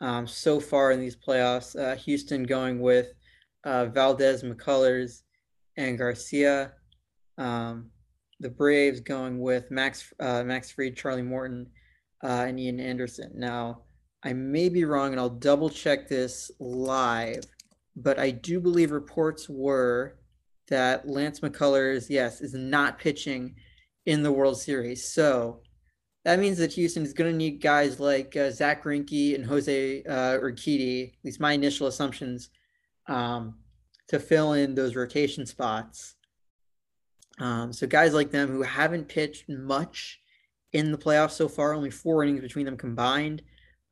um, 0.00 0.26
so 0.26 0.58
far 0.58 0.92
in 0.92 1.00
these 1.00 1.16
playoffs. 1.16 1.78
Uh, 1.78 1.96
Houston 1.96 2.44
going 2.44 2.80
with 2.80 3.12
uh, 3.64 3.86
Valdez, 3.86 4.42
McCullers, 4.42 5.22
and 5.76 5.98
Garcia. 5.98 6.72
Um, 7.38 7.90
the 8.40 8.50
Braves 8.50 9.00
going 9.00 9.38
with 9.38 9.70
Max 9.70 10.12
uh, 10.18 10.42
Max 10.42 10.70
Fried, 10.70 10.96
Charlie 10.96 11.22
Morton, 11.22 11.66
uh, 12.24 12.44
and 12.48 12.58
Ian 12.58 12.80
Anderson. 12.80 13.32
Now, 13.34 13.82
I 14.22 14.32
may 14.32 14.68
be 14.68 14.84
wrong, 14.84 15.12
and 15.12 15.20
I'll 15.20 15.28
double 15.28 15.70
check 15.70 16.08
this 16.08 16.50
live, 16.58 17.44
but 17.96 18.18
I 18.18 18.30
do 18.30 18.60
believe 18.60 18.90
reports 18.90 19.48
were 19.48 20.18
that 20.68 21.08
Lance 21.08 21.40
McCullers, 21.40 22.06
yes, 22.08 22.40
is 22.40 22.54
not 22.54 22.98
pitching 22.98 23.54
in 24.06 24.22
the 24.22 24.32
World 24.32 24.58
Series. 24.60 25.12
So 25.12 25.60
that 26.24 26.38
means 26.38 26.58
that 26.58 26.72
Houston 26.72 27.02
is 27.02 27.12
going 27.12 27.30
to 27.30 27.36
need 27.36 27.62
guys 27.62 27.98
like 27.98 28.36
uh, 28.36 28.50
Zack 28.50 28.84
Greinke 28.84 29.34
and 29.34 29.44
Jose 29.44 30.02
uh, 30.04 30.38
Urquidy, 30.38 31.08
at 31.08 31.24
least 31.24 31.40
my 31.40 31.52
initial 31.52 31.86
assumptions, 31.86 32.50
um, 33.08 33.54
to 34.08 34.18
fill 34.18 34.52
in 34.52 34.74
those 34.74 34.96
rotation 34.96 35.46
spots. 35.46 36.16
Um, 37.40 37.72
so 37.72 37.86
guys 37.86 38.12
like 38.12 38.30
them 38.30 38.48
who 38.48 38.62
haven't 38.62 39.08
pitched 39.08 39.48
much 39.48 40.20
in 40.72 40.92
the 40.92 40.98
playoffs 40.98 41.32
so 41.32 41.48
far, 41.48 41.72
only 41.72 41.90
four 41.90 42.22
innings 42.22 42.40
between 42.40 42.66
them 42.66 42.76
combined, 42.76 43.42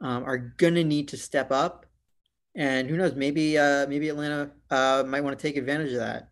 um, 0.01 0.23
are 0.25 0.39
gonna 0.39 0.85
need 0.85 1.09
to 1.09 1.17
step 1.17 1.51
up. 1.51 1.87
And 2.55 2.89
who 2.89 2.97
knows, 2.97 3.15
maybe 3.15 3.57
uh, 3.59 3.87
maybe 3.89 4.09
Atlanta 4.11 4.51
uh, 4.71 5.05
might 5.07 5.23
want 5.23 5.39
to 5.39 5.43
take 5.43 5.57
advantage 5.57 5.93
of 5.93 5.99
that. 5.99 6.29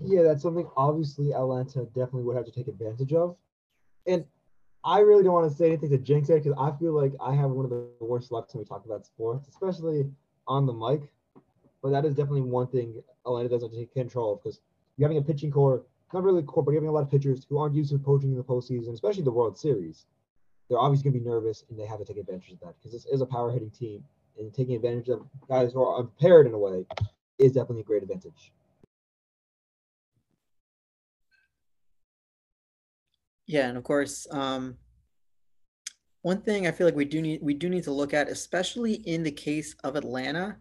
Yeah, 0.00 0.22
that's 0.22 0.42
something 0.42 0.68
obviously 0.76 1.32
Atlanta 1.32 1.84
definitely 1.86 2.22
would 2.22 2.36
have 2.36 2.46
to 2.46 2.52
take 2.52 2.68
advantage 2.68 3.12
of. 3.12 3.36
And 4.06 4.24
I 4.84 5.00
really 5.00 5.22
don't 5.22 5.32
want 5.32 5.50
to 5.50 5.56
say 5.56 5.68
anything 5.68 5.90
to 5.90 5.98
jinx 5.98 6.28
it 6.28 6.44
because 6.44 6.58
I 6.58 6.76
feel 6.78 6.92
like 6.92 7.12
I 7.20 7.34
have 7.34 7.50
one 7.50 7.64
of 7.64 7.70
the 7.70 7.88
worst 8.00 8.30
lucks 8.32 8.54
when 8.54 8.62
we 8.62 8.68
talk 8.68 8.84
about 8.84 9.06
sports, 9.06 9.48
especially 9.48 10.10
on 10.46 10.66
the 10.66 10.72
mic. 10.72 11.10
But 11.82 11.90
that 11.90 12.04
is 12.04 12.14
definitely 12.14 12.42
one 12.42 12.66
thing 12.66 13.02
Atlanta 13.26 13.48
doesn't 13.48 13.74
take 13.74 13.92
control 13.92 14.34
of 14.34 14.42
because 14.42 14.60
you're 14.96 15.08
having 15.08 15.22
a 15.22 15.26
pitching 15.26 15.50
core, 15.50 15.82
not 16.12 16.22
really 16.22 16.42
core, 16.42 16.62
but 16.62 16.72
you're 16.72 16.80
having 16.80 16.88
a 16.88 16.92
lot 16.92 17.02
of 17.02 17.10
pitchers 17.10 17.46
who 17.48 17.58
aren't 17.58 17.74
used 17.74 17.90
to 17.90 17.98
coaching 17.98 18.30
in 18.30 18.36
the 18.36 18.44
postseason, 18.44 18.92
especially 18.92 19.22
the 19.22 19.32
World 19.32 19.58
Series. 19.58 20.06
They're 20.68 20.78
obviously 20.78 21.10
going 21.10 21.20
to 21.20 21.24
be 21.24 21.30
nervous, 21.30 21.64
and 21.68 21.78
they 21.78 21.86
have 21.86 21.98
to 21.98 22.04
take 22.04 22.16
advantage 22.16 22.52
of 22.52 22.60
that 22.60 22.74
because 22.78 22.92
this 22.92 23.06
is 23.06 23.20
a 23.20 23.26
power 23.26 23.52
hitting 23.52 23.70
team, 23.70 24.04
and 24.38 24.52
taking 24.52 24.76
advantage 24.76 25.08
of 25.08 25.26
guys 25.48 25.72
who 25.72 25.82
are 25.82 25.98
unprepared 25.98 26.46
in 26.46 26.54
a 26.54 26.58
way 26.58 26.86
is 27.38 27.52
definitely 27.52 27.80
a 27.80 27.84
great 27.84 28.02
advantage. 28.02 28.52
Yeah, 33.46 33.68
and 33.68 33.76
of 33.76 33.84
course, 33.84 34.26
um, 34.30 34.78
one 36.22 36.40
thing 36.40 36.66
I 36.66 36.70
feel 36.70 36.86
like 36.86 36.96
we 36.96 37.04
do 37.04 37.20
need 37.20 37.40
we 37.42 37.52
do 37.52 37.68
need 37.68 37.84
to 37.84 37.92
look 37.92 38.14
at, 38.14 38.28
especially 38.28 38.94
in 38.94 39.22
the 39.22 39.30
case 39.30 39.74
of 39.84 39.96
Atlanta, 39.96 40.56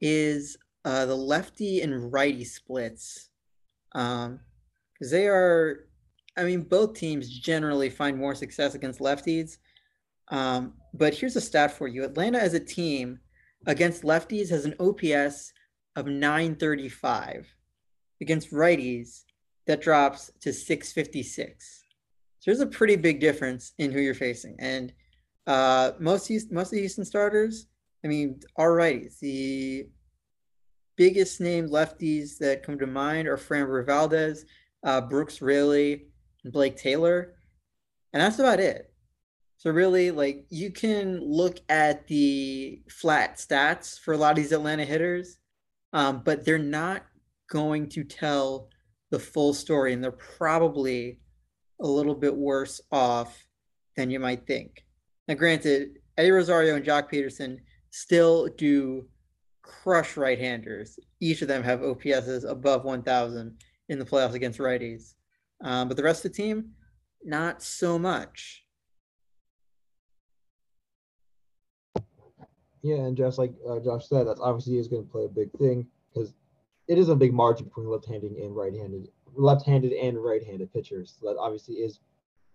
is 0.00 0.56
uh, 0.84 1.06
the 1.06 1.14
lefty 1.14 1.82
and 1.82 2.12
righty 2.12 2.44
splits 2.44 3.27
um, 3.94 4.40
they 5.00 5.26
are, 5.28 5.86
I 6.36 6.44
mean, 6.44 6.62
both 6.62 6.94
teams 6.94 7.28
generally 7.28 7.90
find 7.90 8.16
more 8.16 8.34
success 8.34 8.74
against 8.74 9.00
lefties. 9.00 9.58
Um, 10.28 10.74
but 10.94 11.14
here's 11.14 11.36
a 11.36 11.40
stat 11.40 11.72
for 11.72 11.88
you: 11.88 12.04
Atlanta 12.04 12.38
as 12.38 12.54
a 12.54 12.60
team 12.60 13.18
against 13.66 14.02
lefties 14.02 14.50
has 14.50 14.64
an 14.64 14.74
OPS 14.80 15.52
of 15.96 16.06
935. 16.06 17.54
Against 18.20 18.50
righties, 18.50 19.22
that 19.66 19.80
drops 19.80 20.32
to 20.40 20.52
656. 20.52 21.84
So 22.40 22.50
there's 22.50 22.60
a 22.60 22.66
pretty 22.66 22.96
big 22.96 23.20
difference 23.20 23.72
in 23.78 23.92
who 23.92 24.00
you're 24.00 24.14
facing. 24.14 24.56
And 24.58 24.92
uh, 25.46 25.92
most 26.00 26.30
most 26.50 26.66
of 26.66 26.70
the 26.72 26.80
Houston 26.80 27.04
starters, 27.04 27.66
I 28.04 28.08
mean, 28.08 28.40
are 28.56 28.70
righties. 28.70 29.18
The 29.18 29.88
biggest 30.98 31.40
named 31.40 31.70
lefties 31.70 32.36
that 32.38 32.62
come 32.62 32.78
to 32.78 32.86
mind 32.86 33.28
are 33.28 33.38
Framber 33.38 33.86
Valdez, 33.86 34.44
uh, 34.84 35.00
Brooks 35.00 35.40
Raley, 35.40 36.08
and 36.44 36.52
Blake 36.52 36.76
Taylor. 36.76 37.36
And 38.12 38.20
that's 38.20 38.40
about 38.40 38.60
it. 38.60 38.92
So 39.56 39.70
really, 39.70 40.10
like 40.10 40.46
you 40.50 40.70
can 40.70 41.20
look 41.20 41.58
at 41.68 42.06
the 42.08 42.82
flat 42.90 43.36
stats 43.36 43.98
for 43.98 44.12
a 44.12 44.16
lot 44.16 44.32
of 44.32 44.36
these 44.36 44.52
Atlanta 44.52 44.84
hitters, 44.84 45.38
um, 45.92 46.22
but 46.24 46.44
they're 46.44 46.58
not 46.58 47.04
going 47.50 47.88
to 47.90 48.04
tell 48.04 48.68
the 49.10 49.18
full 49.18 49.54
story, 49.54 49.92
and 49.92 50.04
they're 50.04 50.12
probably 50.12 51.20
a 51.80 51.86
little 51.86 52.14
bit 52.14 52.36
worse 52.36 52.80
off 52.92 53.46
than 53.96 54.10
you 54.10 54.20
might 54.20 54.46
think. 54.46 54.84
Now, 55.26 55.34
granted, 55.34 55.98
Eddie 56.16 56.30
Rosario 56.30 56.76
and 56.76 56.84
Joc 56.84 57.10
Pederson 57.10 57.58
still 57.90 58.48
do 58.56 59.06
crush 59.68 60.16
right-handers. 60.16 60.98
Each 61.20 61.42
of 61.42 61.48
them 61.48 61.62
have 61.62 61.80
OPSs 61.80 62.48
above 62.48 62.84
1,000 62.84 63.56
in 63.88 63.98
the 63.98 64.04
playoffs 64.04 64.34
against 64.34 64.58
righties. 64.58 65.14
Um, 65.62 65.88
but 65.88 65.96
the 65.96 66.02
rest 66.02 66.24
of 66.24 66.32
the 66.32 66.36
team, 66.36 66.70
not 67.24 67.62
so 67.62 67.98
much. 67.98 68.64
Yeah, 72.82 72.96
and 72.96 73.16
just 73.16 73.38
like 73.38 73.52
uh, 73.68 73.80
Josh 73.80 74.08
said, 74.08 74.26
that's 74.26 74.40
obviously 74.40 74.78
is 74.78 74.88
going 74.88 75.04
to 75.04 75.10
play 75.10 75.24
a 75.24 75.28
big 75.28 75.50
thing 75.58 75.86
because 76.14 76.32
it 76.86 76.96
is 76.96 77.08
a 77.08 77.16
big 77.16 77.34
margin 77.34 77.66
between 77.66 77.88
left-handed 77.88 78.32
and 78.32 78.56
right-handed, 78.56 79.08
left-handed 79.34 79.92
and 79.92 80.16
right-handed 80.22 80.72
pitchers. 80.72 81.16
So 81.20 81.28
that 81.28 81.38
obviously 81.38 81.74
is 81.74 82.00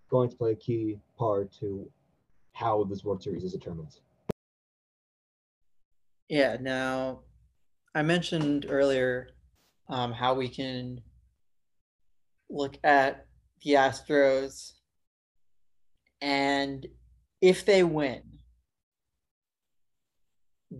going 0.09 0.29
to 0.29 0.35
play 0.35 0.53
a 0.53 0.55
key 0.55 0.99
part 1.17 1.51
to 1.59 1.89
how 2.53 2.85
this 2.85 3.03
World 3.03 3.21
Series 3.21 3.43
is 3.43 3.51
determined. 3.51 3.99
Yeah. 6.33 6.57
Now, 6.59 7.19
I 7.93 8.01
mentioned 8.01 8.65
earlier 8.67 9.27
um, 9.87 10.11
how 10.11 10.33
we 10.33 10.49
can 10.49 10.99
look 12.49 12.75
at 12.83 13.27
the 13.61 13.73
Astros 13.73 14.71
and 16.23 16.87
if 17.39 17.65
they 17.65 17.83
win, 17.83 18.23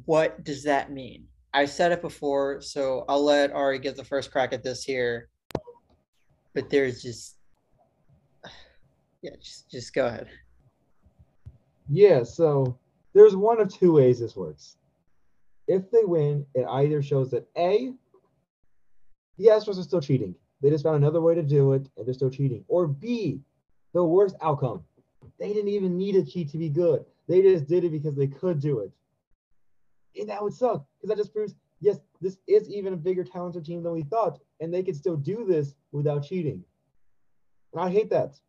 what 0.06 0.44
does 0.44 0.64
that 0.64 0.92
mean? 0.92 1.28
I 1.54 1.66
said 1.66 1.92
it 1.92 2.02
before, 2.02 2.60
so 2.60 3.06
I'll 3.08 3.24
let 3.24 3.52
Ari 3.52 3.78
get 3.78 3.96
the 3.96 4.04
first 4.04 4.32
crack 4.32 4.54
at 4.54 4.64
this 4.64 4.84
here. 4.84 5.30
But 6.56 6.72
there's 6.72 7.04
just, 7.04 7.36
yeah, 9.22 9.36
just 9.40 9.70
just 9.70 9.94
go 9.94 10.08
ahead. 10.08 10.30
Yeah. 11.90 12.24
So 12.24 12.76
there's 13.14 13.36
one 13.36 13.62
of 13.62 13.72
two 13.72 13.92
ways 13.92 14.20
this 14.20 14.36
works 14.36 14.78
if 15.68 15.90
they 15.92 16.04
win, 16.04 16.46
it 16.54 16.66
either 16.70 17.02
shows 17.02 17.32
that 17.32 17.48
A, 17.58 17.94
the 19.38 19.46
Astros 19.48 19.80
are 19.80 19.84
still 19.84 20.02
cheating. 20.02 20.36
They 20.62 20.70
just 20.70 20.84
found 20.84 20.98
another 20.98 21.22
way 21.22 21.36
to 21.36 21.44
do 21.44 21.74
it 21.74 21.90
and 21.98 22.06
they're 22.06 22.14
still 22.14 22.30
cheating. 22.30 22.64
Or 22.68 22.88
B, 22.88 23.42
the 23.94 24.04
worst 24.04 24.36
outcome. 24.42 24.84
They 25.40 25.54
didn't 25.54 25.70
even 25.70 25.98
need 25.98 26.16
a 26.16 26.24
cheat 26.24 26.50
to 26.52 26.58
be 26.58 26.70
good. 26.70 27.06
They 27.28 27.42
just 27.42 27.68
did 27.68 27.84
it 27.84 27.92
because 27.92 28.16
they 28.16 28.28
could 28.28 28.60
do 28.60 28.80
it. 28.80 28.92
And 30.20 30.30
that 30.30 30.44
would 30.44 30.54
suck 30.54 30.86
because 31.02 31.10
that 31.10 31.18
just 31.18 31.34
proves 31.34 31.56
yes, 31.84 32.00
this 32.22 32.38
is 32.48 32.70
even 32.70 32.94
a 32.94 32.98
bigger 32.98 33.24
talented 33.24 33.66
team 33.66 33.84
than 33.84 33.92
we 33.92 34.04
thought, 34.04 34.40
and 34.60 34.74
they 34.74 34.82
could 34.82 34.96
still 34.96 35.18
do 35.18 35.46
this 35.46 35.76
without 35.92 36.24
cheating. 36.24 36.64
And 37.74 37.82
I 37.82 37.90
hate 37.90 38.10
that. 38.10 38.40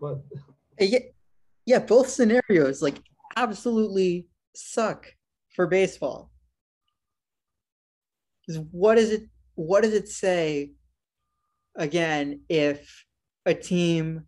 But 0.00 0.22
yeah, 0.78 1.00
yeah, 1.66 1.80
both 1.80 2.08
scenarios 2.08 2.80
like 2.80 3.02
absolutely 3.36 4.26
suck 4.58 5.06
for 5.54 5.66
baseball. 5.66 6.30
What 8.70 8.98
is 8.98 9.10
it? 9.10 9.22
What 9.54 9.82
does 9.82 9.94
it 9.94 10.08
say? 10.08 10.72
Again, 11.76 12.40
if 12.48 13.04
a 13.46 13.54
team, 13.54 14.24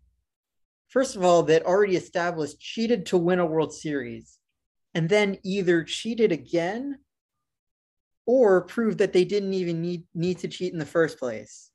first 0.89 1.17
of 1.17 1.25
all, 1.25 1.43
that 1.45 1.65
already 1.65 1.97
established 1.97 2.61
cheated 2.61 3.07
to 3.07 3.17
win 3.17 3.41
a 3.41 3.47
World 3.47 3.75
Series, 3.75 4.39
and 4.95 5.09
then 5.09 5.39
either 5.43 5.83
cheated 5.83 6.33
again 6.33 6.99
or 8.27 8.63
proved 8.63 8.99
that 8.99 9.13
they 9.13 9.25
didn't 9.25 9.55
even 9.55 9.81
need 9.81 10.05
need 10.15 10.39
to 10.39 10.49
cheat 10.49 10.73
in 10.73 10.79
the 10.79 10.87
first 10.87 11.19
place. 11.19 11.71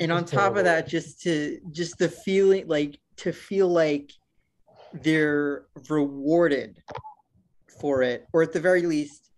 And 0.00 0.10
on 0.10 0.24
top 0.24 0.56
of 0.56 0.64
that, 0.64 0.88
just 0.88 1.22
to 1.22 1.60
just 1.70 1.98
the 1.98 2.08
feeling 2.08 2.66
like 2.66 2.98
to 3.18 3.32
feel 3.32 3.68
like 3.68 4.12
they're 5.02 5.66
rewarded 5.88 6.82
for 7.80 8.02
it, 8.02 8.26
or 8.32 8.42
at 8.42 8.52
the 8.52 8.60
very 8.60 8.82
least, 8.82 9.30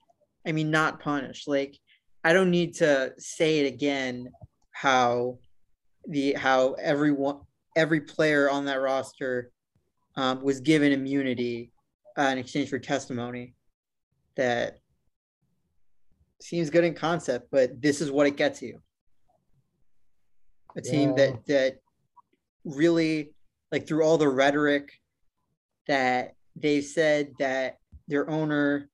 I 0.47 0.53
mean, 0.53 0.71
not 0.71 1.01
punished. 1.01 1.49
Like, 1.49 1.79
I 2.25 2.33
don't 2.33 2.51
need 2.51 2.75
to 2.77 3.13
say 3.19 3.61
it 3.61 3.73
again 3.73 4.31
how 4.73 5.39
the 6.07 6.33
how 6.35 6.75
everyone 6.75 7.41
every 7.77 8.01
player 8.01 8.51
on 8.51 8.65
that 8.65 8.81
roster 8.81 9.51
um, 10.17 10.43
was 10.43 10.61
given 10.61 10.93
immunity 10.93 11.71
uh, 12.19 12.23
in 12.23 12.39
exchange 12.39 12.69
for 12.69 12.79
testimony. 12.79 13.55
That 14.37 14.79
seems 16.41 16.71
good 16.71 16.85
in 16.85 16.95
concept, 16.95 17.49
but 17.51 17.81
this 17.81 18.01
is 18.01 18.11
what 18.11 18.27
it 18.27 18.37
gets 18.37 18.63
you. 18.63 18.81
A 20.77 20.81
team 20.81 21.11
yeah. 21.11 21.17
that 21.17 21.47
that 21.47 21.79
really 22.65 23.35
like 23.73 23.87
through 23.87 24.05
all 24.05 24.19
the 24.19 24.29
rhetoric 24.29 24.91
that 25.89 26.35
they've 26.57 26.85
said 26.85 27.33
that 27.39 27.79
their 28.07 28.29
owner 28.31 28.89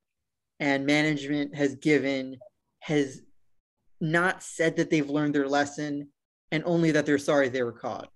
and 0.60 0.86
management 0.86 1.54
has 1.54 1.74
given 1.76 2.38
has 2.80 3.22
not 4.00 4.42
said 4.42 4.76
that 4.76 4.90
they've 4.90 5.10
learned 5.10 5.34
their 5.34 5.48
lesson 5.48 6.08
and 6.52 6.62
only 6.66 6.90
that 6.92 7.06
they're 7.06 7.18
sorry 7.18 7.48
they 7.48 7.62
were 7.62 7.72
caught. 7.72 8.08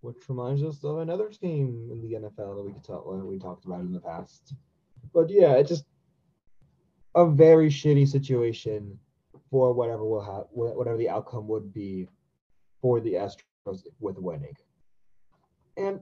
Which 0.00 0.16
reminds 0.28 0.62
us 0.62 0.82
of 0.84 0.98
another 0.98 1.28
team 1.28 1.88
in 1.90 2.00
the 2.02 2.14
NFL 2.14 2.56
that 2.56 2.62
we 2.62 2.72
could 2.72 2.84
talk 2.84 3.04
we 3.06 3.38
talked 3.38 3.64
about 3.64 3.80
in 3.80 3.92
the 3.92 4.00
past. 4.00 4.54
But 5.14 5.30
yeah, 5.30 5.52
it's 5.54 5.68
just 5.68 5.84
a 7.14 7.26
very 7.26 7.68
shitty 7.68 8.08
situation 8.08 8.98
for 9.50 9.72
whatever 9.72 10.04
will 10.04 10.22
have 10.22 10.44
whatever 10.50 10.96
the 10.96 11.08
outcome 11.08 11.46
would 11.48 11.72
be 11.72 12.08
for 12.80 13.00
the 13.00 13.14
Astros 13.14 13.82
with 14.00 14.18
winning. 14.18 14.56
And 15.76 16.00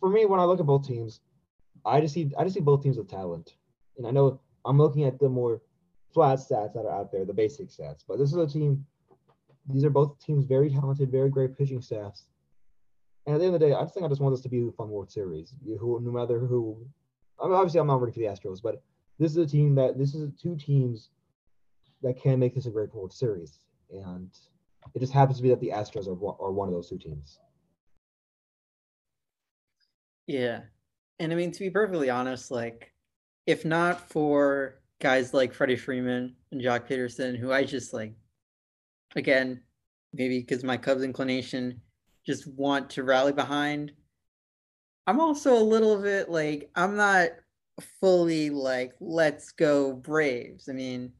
for 0.00 0.10
me, 0.10 0.26
when 0.26 0.40
I 0.40 0.44
look 0.44 0.60
at 0.60 0.66
both 0.66 0.86
teams, 0.86 1.20
I 1.84 2.00
just 2.00 2.14
see 2.14 2.32
I 2.38 2.42
just 2.44 2.54
see 2.54 2.60
both 2.60 2.82
teams 2.82 2.98
with 2.98 3.08
talent. 3.08 3.54
And 3.96 4.06
I 4.06 4.10
know 4.10 4.40
I'm 4.64 4.78
looking 4.78 5.04
at 5.04 5.18
the 5.18 5.28
more 5.28 5.62
flat 6.12 6.38
stats 6.38 6.74
that 6.74 6.84
are 6.84 6.92
out 6.92 7.12
there, 7.12 7.24
the 7.24 7.32
basic 7.32 7.68
stats. 7.68 8.04
But 8.06 8.18
this 8.18 8.30
is 8.30 8.36
a 8.36 8.46
team. 8.46 8.84
These 9.68 9.84
are 9.84 9.90
both 9.90 10.18
teams 10.24 10.44
very 10.44 10.70
talented, 10.70 11.10
very 11.10 11.30
great 11.30 11.56
pitching 11.56 11.80
staffs. 11.80 12.26
And 13.26 13.34
at 13.34 13.38
the 13.38 13.46
end 13.46 13.54
of 13.54 13.60
the 13.60 13.66
day, 13.66 13.74
I 13.74 13.82
just 13.82 13.94
think 13.94 14.06
I 14.06 14.08
just 14.08 14.20
want 14.20 14.32
this 14.32 14.42
to 14.42 14.48
be 14.48 14.66
a 14.66 14.72
fun 14.72 14.90
World 14.90 15.10
Series. 15.10 15.54
Who, 15.64 16.00
no 16.00 16.12
matter 16.12 16.38
who, 16.38 16.86
I 17.40 17.46
mean, 17.46 17.54
obviously 17.54 17.80
I'm 17.80 17.88
not 17.88 18.00
rooting 18.00 18.14
for 18.14 18.20
the 18.20 18.26
Astros, 18.26 18.62
but 18.62 18.82
this 19.18 19.32
is 19.32 19.38
a 19.38 19.46
team 19.46 19.74
that 19.74 19.98
this 19.98 20.14
is 20.14 20.30
two 20.40 20.56
teams 20.56 21.10
that 22.02 22.20
can 22.20 22.38
make 22.38 22.54
this 22.54 22.66
a 22.66 22.70
great 22.70 22.94
World 22.94 23.12
Series, 23.12 23.58
and 23.90 24.30
it 24.94 25.00
just 25.00 25.12
happens 25.12 25.38
to 25.38 25.42
be 25.42 25.48
that 25.48 25.60
the 25.60 25.70
Astros 25.70 26.06
are 26.06 26.44
are 26.44 26.52
one 26.52 26.68
of 26.68 26.74
those 26.74 26.88
two 26.88 26.98
teams. 26.98 27.40
Yeah, 30.26 30.62
and 31.18 31.32
I 31.32 31.36
mean 31.36 31.52
to 31.52 31.60
be 31.60 31.70
perfectly 31.70 32.10
honest, 32.10 32.50
like 32.50 32.92
if 33.46 33.64
not 33.64 34.08
for 34.10 34.80
guys 35.00 35.32
like 35.32 35.54
Freddie 35.54 35.76
Freeman 35.76 36.34
and 36.50 36.60
Joc 36.60 36.88
Pederson, 36.88 37.36
who 37.38 37.52
I 37.52 37.64
just 37.64 37.92
like, 37.92 38.14
again, 39.14 39.62
maybe 40.12 40.40
because 40.40 40.64
my 40.64 40.76
Cubs 40.76 41.02
inclination 41.02 41.80
just 42.26 42.46
want 42.48 42.90
to 42.90 43.04
rally 43.04 43.32
behind. 43.32 43.92
I'm 45.06 45.20
also 45.20 45.56
a 45.56 45.62
little 45.62 46.00
bit 46.02 46.28
like 46.28 46.70
I'm 46.74 46.96
not 46.96 47.28
fully 48.00 48.50
like 48.50 48.94
let's 49.00 49.52
go 49.52 49.92
Braves. 49.92 50.68
I 50.68 50.72
mean, 50.72 51.12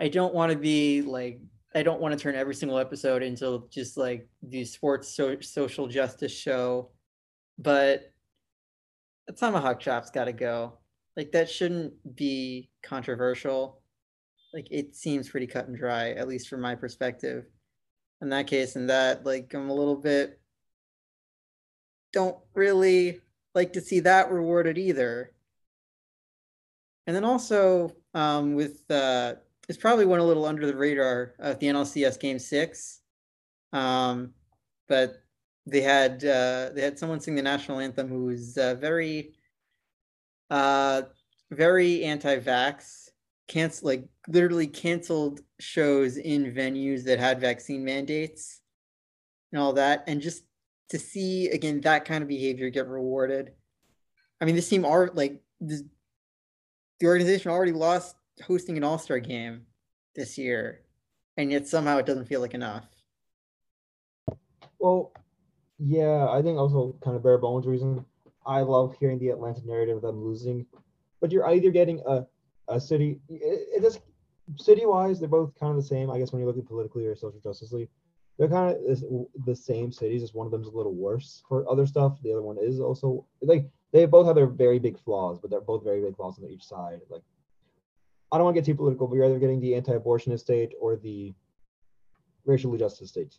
I 0.00 0.08
don't 0.08 0.34
want 0.34 0.50
to 0.52 0.58
be 0.58 1.02
like 1.02 1.40
I 1.74 1.82
don't 1.82 2.00
want 2.00 2.12
to 2.12 2.20
turn 2.20 2.34
every 2.34 2.54
single 2.54 2.78
episode 2.78 3.22
into 3.22 3.66
just 3.70 3.96
like 3.96 4.28
the 4.42 4.64
sports 4.64 5.14
so- 5.14 5.40
social 5.40 5.86
justice 5.86 6.32
show, 6.32 6.90
but 7.58 8.12
the 9.26 9.32
tomahawk 9.32 9.80
chop's 9.80 10.10
got 10.10 10.24
to 10.24 10.32
go. 10.32 10.78
Like 11.16 11.32
that 11.32 11.50
shouldn't 11.50 11.92
be 12.16 12.70
controversial. 12.82 13.80
Like 14.54 14.68
it 14.70 14.94
seems 14.94 15.28
pretty 15.28 15.46
cut 15.46 15.68
and 15.68 15.76
dry, 15.76 16.10
at 16.10 16.28
least 16.28 16.48
from 16.48 16.60
my 16.60 16.74
perspective. 16.74 17.44
In 18.20 18.28
that 18.30 18.46
case, 18.46 18.76
in 18.76 18.86
that, 18.86 19.24
like 19.24 19.52
I'm 19.54 19.68
a 19.68 19.74
little 19.74 19.96
bit 19.96 20.38
don't 22.12 22.36
really 22.54 23.20
like 23.54 23.72
to 23.72 23.80
see 23.80 24.00
that 24.00 24.30
rewarded 24.30 24.78
either. 24.78 25.32
And 27.06 27.16
then 27.16 27.24
also 27.24 27.92
um, 28.14 28.54
with 28.54 28.88
uh, 28.90 29.34
it's 29.68 29.78
probably 29.78 30.04
went 30.04 30.22
a 30.22 30.26
little 30.26 30.44
under 30.44 30.66
the 30.66 30.76
radar 30.76 31.34
at 31.40 31.58
the 31.58 31.66
NLCS 31.66 32.20
Game 32.20 32.38
Six, 32.38 33.00
um, 33.72 34.32
but 34.88 35.22
they 35.66 35.80
had 35.80 36.24
uh, 36.24 36.70
they 36.74 36.82
had 36.82 36.98
someone 36.98 37.20
sing 37.20 37.34
the 37.34 37.42
national 37.42 37.78
anthem 37.78 38.08
who 38.08 38.24
was 38.24 38.56
uh, 38.58 38.74
very 38.74 39.34
uh, 40.50 41.02
very 41.50 42.04
anti-vax, 42.04 43.08
cancel 43.48 43.88
like 43.88 44.04
literally 44.28 44.66
canceled 44.66 45.40
shows 45.60 46.16
in 46.16 46.52
venues 46.52 47.04
that 47.04 47.18
had 47.18 47.40
vaccine 47.40 47.84
mandates 47.84 48.60
and 49.52 49.60
all 49.60 49.72
that, 49.74 50.04
and 50.06 50.20
just 50.20 50.44
to 50.88 50.98
see 50.98 51.48
again 51.48 51.80
that 51.82 52.04
kind 52.04 52.22
of 52.22 52.28
behavior 52.28 52.68
get 52.70 52.88
rewarded. 52.88 53.52
I 54.40 54.44
mean, 54.44 54.56
this 54.56 54.68
team 54.68 54.84
are 54.84 55.10
like 55.14 55.40
this, 55.60 55.84
the 56.98 57.06
organization 57.06 57.50
already 57.50 57.72
lost 57.72 58.16
hosting 58.44 58.76
an 58.76 58.84
All 58.84 58.98
Star 58.98 59.20
game 59.20 59.62
this 60.16 60.36
year, 60.36 60.80
and 61.36 61.52
yet 61.52 61.68
somehow 61.68 61.98
it 61.98 62.06
doesn't 62.06 62.26
feel 62.26 62.40
like 62.40 62.54
enough. 62.54 62.84
Well, 64.80 65.12
yeah, 65.78 66.28
I 66.28 66.42
think 66.42 66.58
also 66.58 66.96
kind 67.02 67.16
of 67.16 67.22
bare 67.22 67.38
bones 67.38 67.66
reason. 67.66 68.04
I 68.46 68.60
love 68.60 68.96
hearing 68.98 69.18
the 69.18 69.30
Atlanta 69.30 69.64
narrative 69.64 69.96
of 69.96 70.02
them 70.02 70.24
losing, 70.24 70.66
but 71.20 71.30
you're 71.30 71.48
either 71.48 71.70
getting 71.70 72.00
a 72.06 72.26
a 72.68 72.80
city. 72.80 73.20
It, 73.28 73.68
it 73.76 73.82
just 73.82 74.00
city 74.56 74.86
wise, 74.86 75.20
they're 75.20 75.28
both 75.28 75.58
kind 75.58 75.70
of 75.70 75.76
the 75.76 75.88
same. 75.88 76.10
I 76.10 76.18
guess 76.18 76.32
when 76.32 76.40
you 76.40 76.46
look 76.46 76.58
at 76.58 76.66
politically 76.66 77.06
or 77.06 77.16
social 77.16 77.40
justice 77.40 77.72
they're 78.38 78.48
kind 78.48 78.74
of 78.74 79.26
the 79.44 79.54
same 79.54 79.92
cities. 79.92 80.22
Just 80.22 80.34
one 80.34 80.46
of 80.46 80.50
them's 80.50 80.68
a 80.68 80.76
little 80.76 80.94
worse 80.94 81.42
for 81.48 81.68
other 81.70 81.86
stuff. 81.86 82.18
The 82.22 82.32
other 82.32 82.42
one 82.42 82.56
is 82.58 82.80
also 82.80 83.26
like 83.42 83.68
they 83.92 84.06
both 84.06 84.26
have 84.26 84.34
their 84.34 84.46
very 84.46 84.78
big 84.78 84.98
flaws, 84.98 85.38
but 85.38 85.50
they're 85.50 85.60
both 85.60 85.84
very 85.84 86.00
big 86.00 86.16
flaws 86.16 86.38
on 86.38 86.48
each 86.48 86.64
side. 86.64 87.00
Like 87.10 87.22
I 88.32 88.38
don't 88.38 88.44
want 88.46 88.56
to 88.56 88.62
get 88.62 88.66
too 88.66 88.74
political, 88.74 89.06
but 89.06 89.16
you're 89.16 89.26
either 89.26 89.38
getting 89.38 89.60
the 89.60 89.74
anti-abortionist 89.74 90.40
state 90.40 90.72
or 90.80 90.96
the 90.96 91.34
racially 92.46 92.78
justice 92.78 93.10
state. 93.10 93.36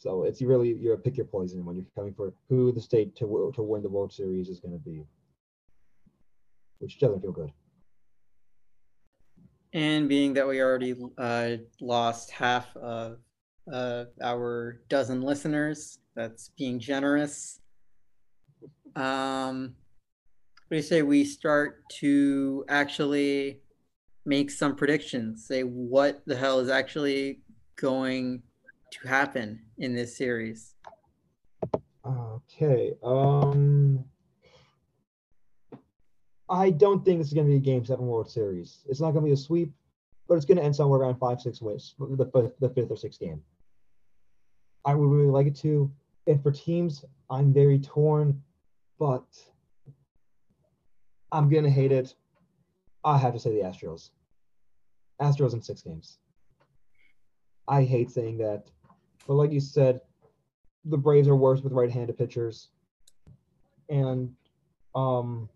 So 0.00 0.24
it's 0.24 0.40
really 0.40 0.72
you're 0.72 0.94
a 0.94 0.98
pick 0.98 1.18
your 1.18 1.26
poison 1.26 1.62
when 1.62 1.76
you're 1.76 1.84
coming 1.94 2.14
for 2.14 2.32
who 2.48 2.72
the 2.72 2.80
state 2.80 3.14
to 3.16 3.52
to 3.54 3.62
win 3.62 3.82
the 3.82 3.88
World 3.90 4.10
Series 4.10 4.48
is 4.48 4.58
going 4.58 4.72
to 4.72 4.78
be, 4.78 5.04
which 6.78 6.98
doesn't 6.98 7.20
feel 7.20 7.32
good. 7.32 7.52
And 9.74 10.08
being 10.08 10.32
that 10.34 10.48
we 10.48 10.62
already 10.62 10.94
uh, 11.18 11.50
lost 11.82 12.30
half 12.30 12.74
of 12.78 13.18
uh, 13.70 14.04
our 14.22 14.80
dozen 14.88 15.20
listeners, 15.20 15.98
that's 16.16 16.50
being 16.56 16.80
generous. 16.80 17.60
Um, 18.96 19.74
what 20.68 20.76
do 20.76 20.76
you 20.76 20.82
say 20.82 21.02
we 21.02 21.24
start 21.26 21.82
to 21.98 22.64
actually 22.70 23.60
make 24.24 24.50
some 24.50 24.76
predictions? 24.76 25.46
Say 25.46 25.60
what 25.60 26.22
the 26.24 26.36
hell 26.36 26.58
is 26.58 26.70
actually 26.70 27.42
going 27.76 28.44
to 28.90 29.08
happen 29.08 29.60
in 29.78 29.94
this 29.94 30.16
series? 30.16 30.74
Okay. 32.04 32.94
Um 33.02 34.04
I 36.50 36.70
don't 36.70 37.04
think 37.04 37.18
this 37.18 37.28
is 37.28 37.32
going 37.32 37.46
to 37.46 37.50
be 37.50 37.58
a 37.58 37.60
Game 37.60 37.84
Seven 37.84 38.06
World 38.06 38.28
Series. 38.28 38.80
It's 38.88 39.00
not 39.00 39.12
going 39.12 39.24
to 39.24 39.28
be 39.28 39.34
a 39.34 39.36
sweep, 39.36 39.72
but 40.26 40.34
it's 40.34 40.44
going 40.44 40.58
to 40.58 40.64
end 40.64 40.74
somewhere 40.74 40.98
around 40.98 41.16
five, 41.18 41.40
six 41.40 41.62
wins, 41.62 41.94
the 41.98 42.52
the 42.58 42.68
fifth 42.70 42.90
or 42.90 42.96
sixth 42.96 43.20
game. 43.20 43.40
I 44.84 44.94
would 44.94 45.06
really 45.06 45.30
like 45.30 45.46
it 45.46 45.56
to. 45.56 45.90
And 46.26 46.42
for 46.42 46.50
teams, 46.50 47.04
I'm 47.30 47.52
very 47.52 47.78
torn, 47.78 48.42
but 48.98 49.26
I'm 51.30 51.48
going 51.48 51.64
to 51.64 51.70
hate 51.70 51.92
it. 51.92 52.14
I 53.04 53.16
have 53.16 53.32
to 53.34 53.38
say 53.38 53.50
the 53.50 53.62
Astros. 53.62 54.10
Astros 55.22 55.52
in 55.52 55.62
six 55.62 55.82
games. 55.82 56.18
I 57.68 57.84
hate 57.84 58.10
saying 58.10 58.38
that 58.38 58.64
but 59.26 59.34
like 59.34 59.52
you 59.52 59.60
said, 59.60 60.00
the 60.84 60.98
Braves 60.98 61.28
are 61.28 61.36
worse 61.36 61.60
with 61.60 61.72
right-handed 61.72 62.16
pitchers, 62.16 62.68
and 63.88 64.34
um, 64.94 65.48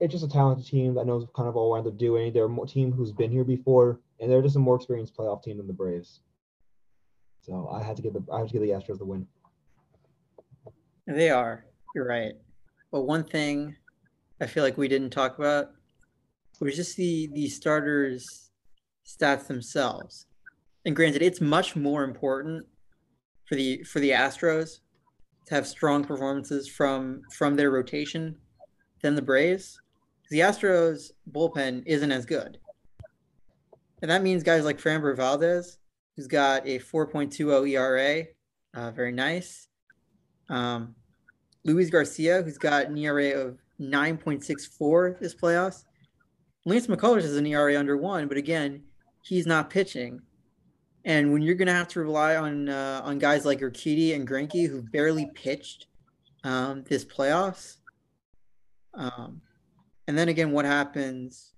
it's 0.00 0.12
just 0.12 0.24
a 0.24 0.28
talented 0.28 0.66
team 0.66 0.94
that 0.94 1.06
knows 1.06 1.26
kind 1.34 1.48
of 1.48 1.56
all 1.56 1.70
what 1.70 1.84
they're 1.84 1.92
doing. 1.92 2.32
They're 2.32 2.46
a 2.46 2.66
team 2.66 2.92
who's 2.92 3.12
been 3.12 3.30
here 3.30 3.44
before, 3.44 4.00
and 4.20 4.30
they're 4.30 4.42
just 4.42 4.56
a 4.56 4.60
more 4.60 4.76
experienced 4.76 5.16
playoff 5.16 5.42
team 5.42 5.56
than 5.56 5.66
the 5.66 5.72
Braves. 5.72 6.20
So 7.40 7.68
I 7.72 7.82
had 7.82 7.96
to 7.96 8.02
give 8.02 8.12
the 8.12 8.24
I 8.32 8.40
had 8.40 8.48
to 8.48 8.52
give 8.52 8.62
the 8.62 8.70
Astros 8.70 8.98
the 8.98 9.04
win. 9.04 9.26
They 11.06 11.30
are. 11.30 11.64
You're 11.94 12.06
right. 12.06 12.34
But 12.90 13.02
one 13.02 13.24
thing 13.24 13.76
I 14.40 14.46
feel 14.46 14.64
like 14.64 14.76
we 14.76 14.88
didn't 14.88 15.10
talk 15.10 15.38
about 15.38 15.70
was 16.60 16.76
just 16.76 16.96
the 16.96 17.28
the 17.32 17.48
starters 17.48 18.50
stats 19.06 19.46
themselves. 19.46 20.26
And 20.84 20.94
granted, 20.94 21.22
it's 21.22 21.40
much 21.40 21.76
more 21.76 22.04
important 22.04 22.66
for 23.46 23.54
the 23.54 23.82
for 23.84 24.00
the 24.00 24.10
Astros 24.10 24.80
to 25.46 25.54
have 25.54 25.66
strong 25.66 26.04
performances 26.04 26.68
from 26.68 27.22
from 27.32 27.56
their 27.56 27.70
rotation 27.70 28.36
than 29.02 29.14
the 29.14 29.22
Braves. 29.22 29.80
The 30.30 30.40
Astros 30.40 31.12
bullpen 31.30 31.84
isn't 31.86 32.12
as 32.12 32.26
good. 32.26 32.58
And 34.02 34.10
that 34.10 34.22
means 34.22 34.42
guys 34.42 34.64
like 34.64 34.80
Framber 34.80 35.16
Valdez, 35.16 35.78
who's 36.16 36.26
got 36.26 36.66
a 36.66 36.78
4.20 36.80 37.70
ERA, 37.70 38.24
uh, 38.74 38.90
very 38.90 39.12
nice. 39.12 39.68
Um, 40.48 40.94
Luis 41.64 41.90
Garcia, 41.90 42.42
who's 42.42 42.58
got 42.58 42.86
an 42.86 42.98
ERA 42.98 43.30
of 43.40 43.58
9.64 43.80 45.18
this 45.18 45.34
playoffs. 45.34 45.84
Lance 46.64 46.86
McCullers 46.86 47.22
has 47.22 47.36
an 47.36 47.46
ERA 47.46 47.78
under 47.78 47.96
one, 47.96 48.28
but 48.28 48.36
again, 48.36 48.82
he's 49.22 49.46
not 49.46 49.70
pitching. 49.70 50.20
And 51.06 51.32
when 51.32 51.40
you're 51.40 51.54
going 51.54 51.68
to 51.68 51.72
have 51.72 51.86
to 51.88 52.00
rely 52.00 52.34
on 52.34 52.68
uh, 52.68 53.00
on 53.04 53.20
guys 53.20 53.44
like 53.44 53.60
Urquidy 53.60 54.14
and 54.14 54.28
Greinke, 54.28 54.68
who 54.68 54.82
barely 54.82 55.30
pitched 55.34 55.86
um, 56.42 56.82
this 56.88 57.04
playoffs, 57.04 57.76
um, 58.92 59.40
and 60.08 60.18
then 60.18 60.28
again, 60.28 60.50
what 60.50 60.64
happens 60.64 61.52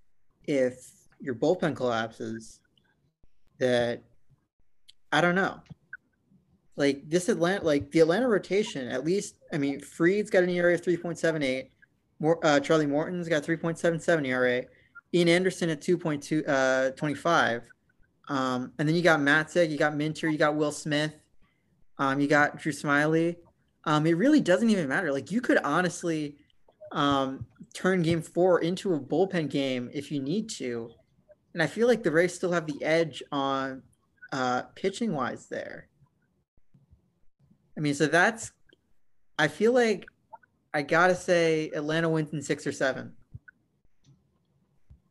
if 0.45 0.91
your 1.19 1.35
bullpen 1.35 1.75
collapses? 1.75 2.61
That 3.59 4.03
I 5.11 5.23
don't 5.23 5.35
know. 5.35 5.61
Like 6.77 7.09
this 7.09 7.31
Atlanta, 7.31 7.65
like 7.65 7.91
the 7.91 8.01
Atlanta 8.01 8.29
rotation, 8.29 8.87
at 8.89 9.03
least. 9.03 9.37
I 9.51 9.57
mean, 9.57 9.81
Fried's 9.81 10.31
got 10.31 10.45
an 10.45 10.51
ERA 10.51 10.75
of 10.75 10.85
three 10.85 10.99
point 10.99 11.19
seven 11.19 11.43
eight. 11.43 11.71
More, 12.21 12.39
uh, 12.45 12.61
Charlie 12.61 12.87
Morton's 12.87 13.29
got 13.31 13.45
three 13.45 13.57
point 13.57 13.79
seven 13.79 13.99
seven 13.99 14.27
ERA. 14.27 14.65
Ian 15.15 15.29
Anderson 15.29 15.71
at 15.71 15.81
two 15.81 15.97
point 15.97 16.23
two 16.23 16.45
uh, 16.45 16.91
twenty 16.91 17.15
five. 17.15 17.63
Um, 18.29 18.73
and 18.79 18.87
then 18.87 18.95
you 18.95 19.03
got 19.03 19.21
Matzek, 19.21 19.71
you 19.71 19.79
got 19.79 19.97
Minter, 19.97 20.29
you 20.29 20.39
got 20.39 20.55
Will 20.55 20.73
Smith, 20.73 21.15
um, 21.99 22.21
you 22.21 22.29
got 22.29 22.59
Drew 22.59 22.73
Smyly. 22.73 23.37
Um, 23.85 24.07
it 24.07 24.17
really 24.17 24.41
doesn't 24.41 24.69
even 24.69 24.89
matter. 24.89 25.13
Like 25.13 25.31
you 25.31 25.41
could 25.41 25.59
honestly 25.59 26.37
um, 26.93 27.47
turn 27.75 28.03
game 28.03 28.21
four 28.21 28.61
into 28.61 28.95
a 28.95 29.01
bullpen 29.01 29.49
game 29.49 29.91
if 29.93 30.13
you 30.13 30.21
need 30.21 30.51
to. 30.51 30.91
And 31.55 31.63
I 31.63 31.67
feel 31.67 31.89
like 31.89 32.03
the 32.03 32.11
Rays 32.11 32.35
still 32.35 32.53
have 32.53 32.67
the 32.67 32.85
edge 32.85 33.23
on 33.33 33.83
uh, 34.33 34.63
pitching 34.75 35.15
wise 35.15 35.47
there. 35.47 35.89
I 37.77 37.81
mean, 37.81 37.95
so 37.95 38.07
that's, 38.07 38.53
I 39.39 39.49
feel 39.49 39.73
like 39.73 40.07
I 40.75 40.83
gotta 40.83 41.15
say 41.15 41.71
Atlanta 41.75 42.09
wins 42.09 42.33
in 42.33 42.43
six 42.43 42.67
or 42.67 42.73
seven. 42.73 43.13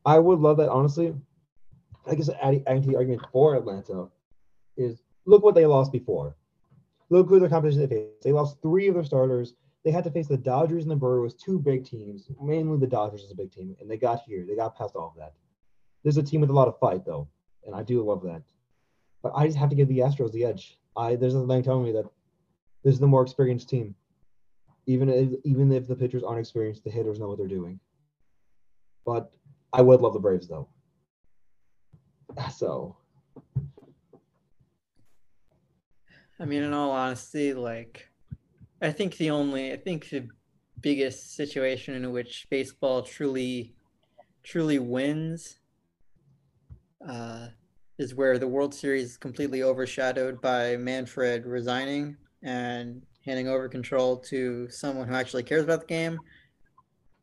I 0.06 0.18
would 0.18 0.38
love 0.38 0.58
that, 0.58 0.68
honestly. 0.70 1.14
I 2.08 2.14
guess 2.14 2.30
adding, 2.42 2.64
to 2.64 2.88
the 2.88 2.96
argument 2.96 3.22
for 3.32 3.54
Atlanta 3.54 4.08
is 4.76 5.02
look 5.26 5.42
what 5.42 5.54
they 5.54 5.66
lost 5.66 5.92
before. 5.92 6.36
Look 7.10 7.28
who 7.28 7.38
their 7.38 7.48
competition 7.48 7.80
they 7.80 7.86
faced. 7.86 8.22
They 8.22 8.32
lost 8.32 8.60
three 8.62 8.88
of 8.88 8.94
their 8.94 9.04
starters 9.04 9.54
they 9.84 9.90
had 9.92 10.04
to 10.04 10.10
face 10.10 10.26
the 10.26 10.36
Dodgers 10.36 10.82
and 10.82 10.90
the 10.90 10.96
Brewers, 10.96 11.34
two 11.34 11.58
big 11.58 11.84
teams. 11.84 12.30
Mainly 12.42 12.78
the 12.78 12.86
Dodgers 12.86 13.22
is 13.22 13.30
a 13.30 13.34
big 13.36 13.52
team, 13.52 13.76
and 13.80 13.90
they 13.90 13.96
got 13.96 14.20
here. 14.20 14.44
They 14.46 14.56
got 14.56 14.76
past 14.76 14.96
all 14.96 15.08
of 15.08 15.16
that. 15.16 15.32
There's 16.02 16.16
a 16.16 16.22
team 16.22 16.40
with 16.40 16.50
a 16.50 16.54
lot 16.54 16.68
of 16.68 16.78
fight 16.78 17.04
though, 17.04 17.28
and 17.64 17.74
I 17.74 17.82
do 17.82 18.02
love 18.02 18.22
that. 18.24 18.42
But 19.22 19.32
I 19.34 19.46
just 19.46 19.58
have 19.58 19.70
to 19.70 19.76
give 19.76 19.88
the 19.88 20.00
Astros 20.00 20.32
the 20.32 20.44
edge. 20.44 20.78
I 20.96 21.16
there's 21.16 21.34
a 21.34 21.46
thing 21.46 21.62
telling 21.62 21.84
me 21.84 21.92
that 21.92 22.04
this 22.84 22.94
is 22.94 23.00
the 23.00 23.06
more 23.06 23.22
experienced 23.22 23.68
team. 23.68 23.94
Even 24.86 25.08
if 25.08 25.40
even 25.44 25.72
if 25.72 25.86
the 25.86 25.96
pitchers 25.96 26.22
aren't 26.22 26.40
experienced, 26.40 26.84
the 26.84 26.90
hitters 26.90 27.18
know 27.18 27.28
what 27.28 27.38
they're 27.38 27.46
doing. 27.46 27.78
But 29.04 29.32
I 29.72 29.82
would 29.82 30.00
love 30.00 30.12
the 30.12 30.20
Braves 30.20 30.48
though. 30.48 30.68
So 32.54 32.96
I 36.40 36.44
mean, 36.44 36.62
in 36.62 36.72
all 36.72 36.92
honesty, 36.92 37.52
like 37.52 38.08
I 38.80 38.92
think 38.92 39.16
the 39.16 39.30
only, 39.30 39.72
I 39.72 39.76
think 39.76 40.08
the 40.08 40.28
biggest 40.80 41.34
situation 41.34 41.94
in 41.94 42.12
which 42.12 42.46
baseball 42.48 43.02
truly, 43.02 43.74
truly 44.44 44.78
wins 44.78 45.58
uh, 47.06 47.48
is 47.98 48.14
where 48.14 48.38
the 48.38 48.46
World 48.46 48.72
Series 48.72 49.10
is 49.10 49.16
completely 49.16 49.64
overshadowed 49.64 50.40
by 50.40 50.76
Manfred 50.76 51.44
resigning 51.44 52.16
and 52.42 53.02
handing 53.24 53.48
over 53.48 53.68
control 53.68 54.16
to 54.16 54.70
someone 54.70 55.08
who 55.08 55.14
actually 55.14 55.42
cares 55.42 55.64
about 55.64 55.80
the 55.80 55.86
game. 55.86 56.20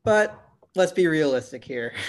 But 0.03 0.37
let's 0.75 0.91
be 0.91 1.07
realistic 1.07 1.63
here. 1.63 1.93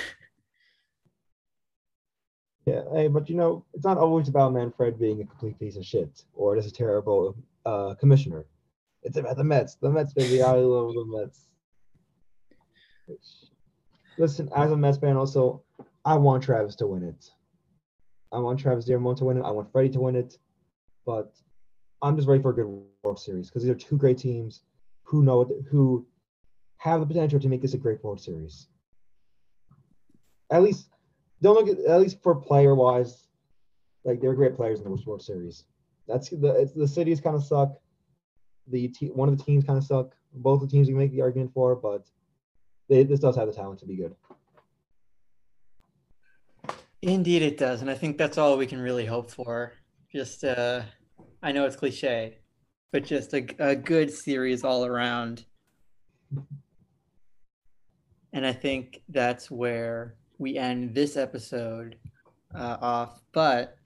Yeah, 2.66 2.82
hey, 2.92 3.06
but 3.06 3.28
you 3.28 3.36
know, 3.36 3.64
it's 3.74 3.84
not 3.84 3.96
always 3.96 4.28
about 4.28 4.52
Manfred 4.52 4.98
being 4.98 5.20
a 5.20 5.24
complete 5.24 5.58
piece 5.58 5.76
of 5.76 5.84
shit 5.84 6.24
or 6.34 6.56
just 6.56 6.68
a 6.68 6.72
terrible 6.72 7.36
uh, 7.64 7.94
commissioner. 7.94 8.44
It's 9.04 9.16
about 9.16 9.36
the 9.36 9.44
Mets. 9.44 9.76
The 9.76 9.88
Mets, 9.88 10.12
baby. 10.12 10.42
I 10.42 10.54
love 10.54 10.92
the 10.94 11.04
Mets. 11.06 11.46
Listen, 14.18 14.48
as 14.56 14.72
a 14.72 14.76
Mets 14.76 14.98
fan, 14.98 15.16
also, 15.16 15.62
I 16.04 16.16
want 16.16 16.42
Travis 16.42 16.74
to 16.76 16.88
win 16.88 17.04
it. 17.04 17.30
I 18.32 18.38
want 18.38 18.58
Travis 18.58 18.84
D'Arnaud 18.84 19.14
to 19.16 19.24
win 19.24 19.36
it. 19.36 19.42
I 19.42 19.50
want 19.50 19.70
Freddie 19.70 19.90
to 19.90 20.00
win 20.00 20.16
it. 20.16 20.36
But 21.04 21.32
I'm 22.02 22.16
just 22.16 22.26
ready 22.26 22.42
for 22.42 22.50
a 22.50 22.54
good 22.54 22.82
World 23.04 23.20
Series 23.20 23.48
because 23.48 23.62
these 23.62 23.70
are 23.70 23.76
two 23.76 23.96
great 23.96 24.18
teams 24.18 24.62
who 25.04 25.22
know 25.22 25.48
who 25.70 26.04
have 26.78 26.98
the 26.98 27.06
potential 27.06 27.38
to 27.38 27.48
make 27.48 27.62
this 27.62 27.74
a 27.74 27.78
great 27.78 28.02
World 28.02 28.20
Series. 28.20 28.66
At 30.50 30.62
least 30.62 30.90
don't 31.42 31.54
look 31.54 31.68
at 31.68 31.84
at 31.84 32.00
least 32.00 32.22
for 32.22 32.34
player 32.34 32.74
wise, 32.74 33.26
like 34.04 34.20
they're 34.20 34.34
great 34.34 34.56
players 34.56 34.80
in 34.80 34.84
the 34.84 35.02
World 35.06 35.22
Series. 35.22 35.64
That's 36.08 36.30
the 36.30 36.70
the 36.74 36.88
cities 36.88 37.20
kind 37.20 37.36
of 37.36 37.44
suck 37.44 37.78
the 38.68 38.88
te- 38.88 39.10
one 39.10 39.28
of 39.28 39.36
the 39.36 39.44
teams 39.44 39.64
kind 39.64 39.78
of 39.78 39.84
suck. 39.84 40.14
Both 40.32 40.60
the 40.60 40.66
teams 40.66 40.88
you 40.88 40.96
make 40.96 41.12
the 41.12 41.22
argument 41.22 41.52
for, 41.54 41.74
but 41.74 42.06
they, 42.88 43.04
this 43.04 43.20
does 43.20 43.36
have 43.36 43.46
the 43.46 43.54
talent 43.54 43.80
to 43.80 43.86
be 43.86 43.96
good. 43.96 44.14
Indeed, 47.02 47.42
it 47.42 47.58
does, 47.58 47.82
and 47.82 47.90
I 47.90 47.94
think 47.94 48.18
that's 48.18 48.38
all 48.38 48.56
we 48.56 48.66
can 48.66 48.80
really 48.80 49.06
hope 49.06 49.30
for. 49.30 49.72
Just, 50.12 50.44
uh, 50.44 50.82
I 51.42 51.52
know 51.52 51.64
it's 51.64 51.76
cliche, 51.76 52.38
but 52.92 53.04
just 53.04 53.32
a, 53.34 53.46
a 53.58 53.76
good 53.76 54.10
series 54.10 54.64
all 54.64 54.84
around. 54.84 55.44
And 58.32 58.44
I 58.44 58.52
think 58.52 59.02
that's 59.08 59.50
where 59.50 60.16
we 60.38 60.56
end 60.56 60.94
this 60.94 61.16
episode 61.16 61.96
uh, 62.54 62.76
off. 62.80 63.22
But 63.32 63.76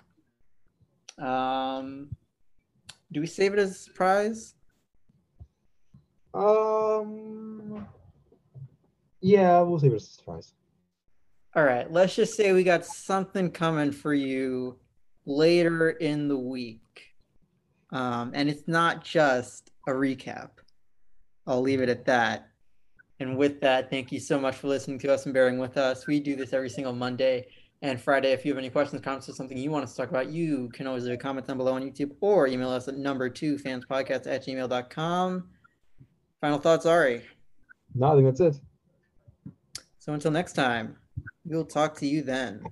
um, 1.18 2.10
do 3.12 3.20
we 3.20 3.26
save 3.26 3.52
it 3.52 3.58
as 3.58 3.70
a 3.70 3.74
surprise? 3.74 4.54
Um. 6.32 7.86
Yeah, 9.20 9.60
we'll 9.60 9.78
see 9.78 9.88
what 9.88 9.96
a 9.96 10.00
surprise. 10.00 10.54
All 11.54 11.64
right, 11.64 11.90
let's 11.90 12.14
just 12.14 12.36
say 12.36 12.52
we 12.52 12.62
got 12.62 12.86
something 12.86 13.50
coming 13.50 13.90
for 13.90 14.14
you 14.14 14.78
later 15.26 15.90
in 15.90 16.28
the 16.28 16.38
week. 16.38 17.08
Um, 17.92 18.30
and 18.34 18.48
it's 18.48 18.68
not 18.68 19.04
just 19.04 19.72
a 19.88 19.90
recap. 19.90 20.50
I'll 21.46 21.60
leave 21.60 21.82
it 21.82 21.88
at 21.88 22.04
that. 22.04 22.49
And 23.20 23.36
with 23.36 23.60
that, 23.60 23.90
thank 23.90 24.10
you 24.10 24.18
so 24.18 24.40
much 24.40 24.56
for 24.56 24.68
listening 24.68 24.98
to 25.00 25.12
us 25.12 25.26
and 25.26 25.34
bearing 25.34 25.58
with 25.58 25.76
us. 25.76 26.06
We 26.06 26.20
do 26.20 26.34
this 26.34 26.54
every 26.54 26.70
single 26.70 26.94
Monday 26.94 27.48
and 27.82 28.00
Friday. 28.00 28.32
If 28.32 28.46
you 28.46 28.50
have 28.50 28.58
any 28.58 28.70
questions, 28.70 29.02
comments, 29.02 29.28
or 29.28 29.34
something 29.34 29.58
you 29.58 29.70
want 29.70 29.84
us 29.84 29.92
to 29.92 29.98
talk 29.98 30.08
about, 30.08 30.30
you 30.30 30.70
can 30.72 30.86
always 30.86 31.04
leave 31.04 31.12
a 31.12 31.18
comment 31.18 31.46
down 31.46 31.58
below 31.58 31.74
on 31.74 31.82
YouTube 31.82 32.12
or 32.22 32.46
email 32.46 32.70
us 32.70 32.88
at 32.88 32.96
number 32.96 33.28
two 33.28 33.56
fanspodcast 33.56 34.26
at 34.26 34.46
gmail.com. 34.46 35.48
Final 36.40 36.58
thoughts, 36.58 36.86
Ari? 36.86 37.22
No, 37.94 38.06
I 38.06 38.14
think 38.14 38.24
that's 38.24 38.40
it. 38.40 38.60
So 39.98 40.14
until 40.14 40.30
next 40.30 40.54
time, 40.54 40.96
we'll 41.44 41.66
talk 41.66 41.94
to 41.96 42.06
you 42.06 42.22
then. 42.22 42.64